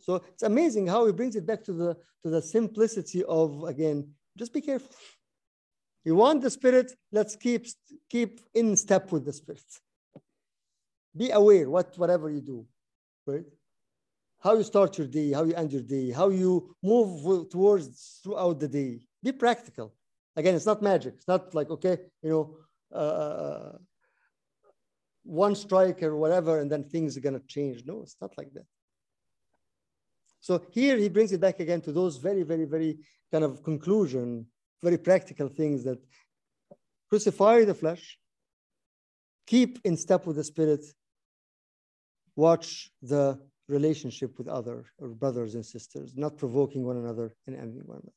[0.01, 4.09] So it's amazing how he brings it back to the to the simplicity of again,
[4.37, 4.95] just be careful.
[6.05, 7.67] You want the spirit, let's keep
[8.09, 9.65] keep in step with the spirit.
[11.17, 12.67] Be aware what whatever you do,
[13.27, 13.45] right?
[14.41, 18.61] How you start your day, how you end your day, how you move towards throughout
[18.61, 19.01] the day.
[19.23, 19.95] Be practical.
[20.37, 21.15] Again, it's not magic.
[21.17, 22.57] It's not like okay, you know,
[22.97, 23.79] uh,
[25.25, 27.85] one strike or whatever, and then things are gonna change.
[27.85, 28.67] No, it's not like that.
[30.41, 32.99] So here he brings it back again to those very, very, very
[33.33, 34.47] kind of conclusion,
[34.83, 35.99] very practical things that
[37.09, 38.19] crucify the flesh,
[39.49, 40.85] keep in step with the spirit,
[42.37, 47.87] watch the relationship with other or brothers and sisters, not provoking one another and envying
[47.87, 48.13] one another.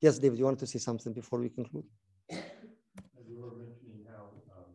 [0.00, 1.84] Yes, David, you wanted to say something before we conclude?
[2.30, 2.38] As
[3.28, 4.70] you were mentioning how um,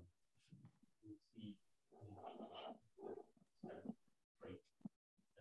[1.03, 1.55] we see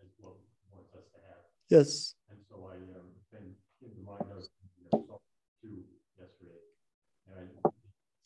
[0.01, 0.37] as what
[0.71, 1.43] wants us to have.
[1.69, 2.15] Yes.
[2.31, 4.45] And so I um, been in the mind of
[4.79, 5.21] you know,
[5.61, 5.83] two
[6.19, 6.63] yesterday,
[7.37, 7.73] and it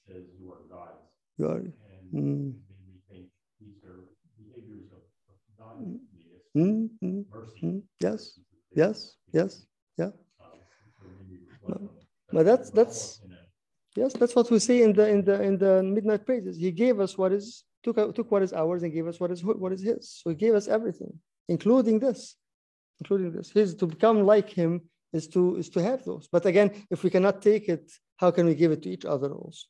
[0.06, 1.08] says you are gods,
[1.38, 1.87] You are.
[2.12, 3.26] And Mm, made me think
[3.60, 4.00] these are
[4.38, 6.00] behaviors of, of godliness,
[6.56, 7.60] mm, mercy.
[7.66, 7.82] mm.
[8.00, 8.38] Yes.
[8.74, 8.98] Yes.
[9.32, 9.66] Yes.
[11.02, 12.04] So maybe reflect on that.
[12.32, 13.46] But that's- that's- almost in a-
[13.96, 16.56] Yes, that's what we say in the in the in the midnight praises.
[16.56, 19.40] He gave us what is took took what is ours and gave us what is
[19.44, 20.02] what is his.
[20.20, 21.12] So he gave us everything,
[21.48, 22.36] including this,
[23.00, 23.50] including this.
[23.50, 24.72] His to become like him
[25.12, 26.28] is to is to have those.
[26.30, 27.84] But again, if we cannot take it,
[28.16, 29.66] how can we give it to each other also?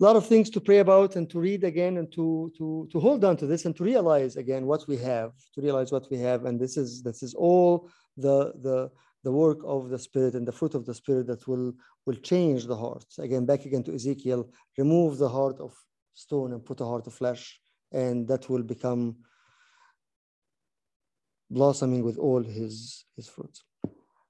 [0.00, 3.00] A lot of things to pray about and to read again and to to to
[3.00, 6.18] hold on to this and to realize again what we have, to realize what we
[6.18, 8.90] have, and this is this is all the the
[9.24, 11.72] the work of the spirit and the fruit of the spirit that will
[12.06, 15.72] will change the heart again back again to ezekiel remove the heart of
[16.12, 17.58] stone and put a heart of flesh
[17.92, 19.16] and that will become
[21.50, 23.62] blossoming with all his his fruits.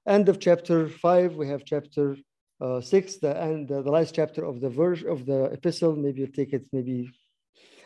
[0.07, 2.15] End of chapter 5 we have chapter
[2.61, 6.31] uh, 6 and the, the last chapter of the verse of the epistle maybe you'll
[6.31, 7.09] take it maybe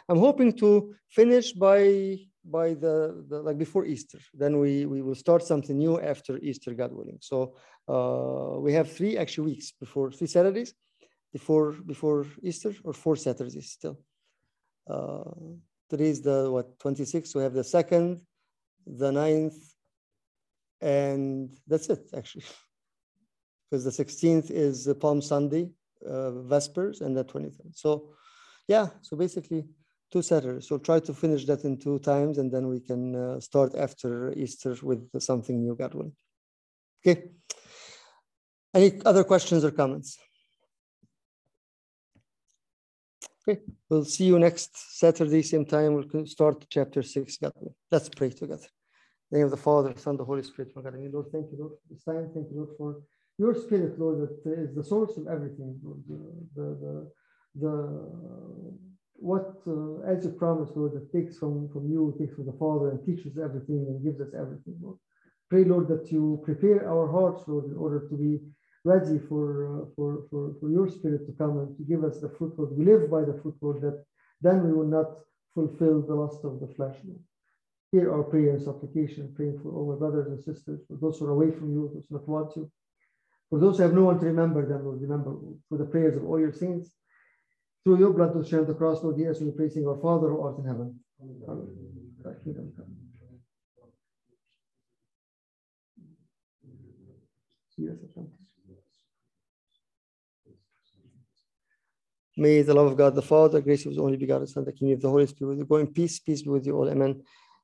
[0.10, 4.20] i'm hoping to finish by by the, the like before Easter.
[4.34, 7.20] Then we we will start something new after Easter, God willing.
[7.22, 7.56] So
[7.88, 10.74] uh, we have three actually weeks before three Saturdays
[11.34, 14.00] before before Easter or four Saturdays still.
[14.90, 15.24] Uh,
[15.90, 17.36] today is the what 26th.
[17.36, 18.22] We have the second,
[18.86, 19.58] the ninth,
[20.82, 22.46] and that's it actually.
[23.70, 25.70] Because the 16th is Palm Sunday,
[26.06, 27.76] uh, Vespers, and the 23rd.
[27.76, 28.14] So
[28.68, 29.66] yeah, so basically
[30.12, 30.68] two Saturdays.
[30.68, 34.34] So try to finish that in two times, and then we can uh, start after
[34.34, 36.16] Easter with something new, God willing.
[37.06, 37.30] Okay.
[38.74, 40.18] Any other questions or comments?
[43.48, 45.94] Okay, we'll see you next Saturday, same time.
[45.96, 47.76] We'll start chapter six, God willing.
[47.92, 48.68] Let's pray together.
[49.32, 50.94] In the name of the Father, Son, the Holy Spirit, my God.
[51.12, 52.30] Lord, thank you, Lord, for this time.
[52.34, 53.02] Thank you, Lord, for
[53.40, 56.04] your spirit, Lord, that is the source of everything, Lord.
[56.08, 56.22] The,
[56.56, 57.12] the,
[57.56, 57.74] the,
[59.16, 62.92] what, uh, as you promised, Lord, that takes from, from you, takes from the Father,
[62.92, 64.98] and teaches everything and gives us everything, Lord.
[65.50, 68.40] Pray, Lord, that you prepare our hearts, Lord, in order to be
[68.84, 72.30] ready for, uh, for, for, for your Spirit to come and to give us the
[72.38, 72.78] fruit, Lord.
[72.78, 74.04] We live by the fruit, Lord, that
[74.42, 75.10] then we will not
[75.54, 77.20] fulfill the lust of the flesh, Lord.
[77.92, 81.26] Hear our prayer and supplication, praying for all my brothers and sisters, for those who
[81.26, 82.72] are away from you, those who don't want you.
[83.50, 85.36] For those who have no one to remember them, Lord, remember
[85.68, 86.92] for the prayers of all your saints.
[87.84, 90.60] Through your blood to share the cross, Lord, when we praising our Father who art
[90.60, 91.00] in heaven.
[92.24, 92.96] Thy kingdom come.
[97.76, 98.30] See us at times.
[102.38, 104.94] May the love of God the Father, grace of His only begotten Son, the King
[104.94, 105.66] of the Holy Spirit, with you.
[105.66, 106.20] Go in peace.
[106.20, 106.90] Peace be with you all.
[106.90, 107.22] Amen.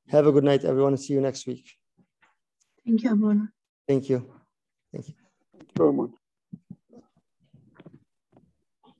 [0.08, 0.92] Have a good night, everyone.
[0.92, 1.66] and See you next week.
[2.84, 3.48] Thank you, everyone.
[3.88, 4.30] Thank you.
[4.92, 5.14] Thank you.
[5.78, 6.12] Roman.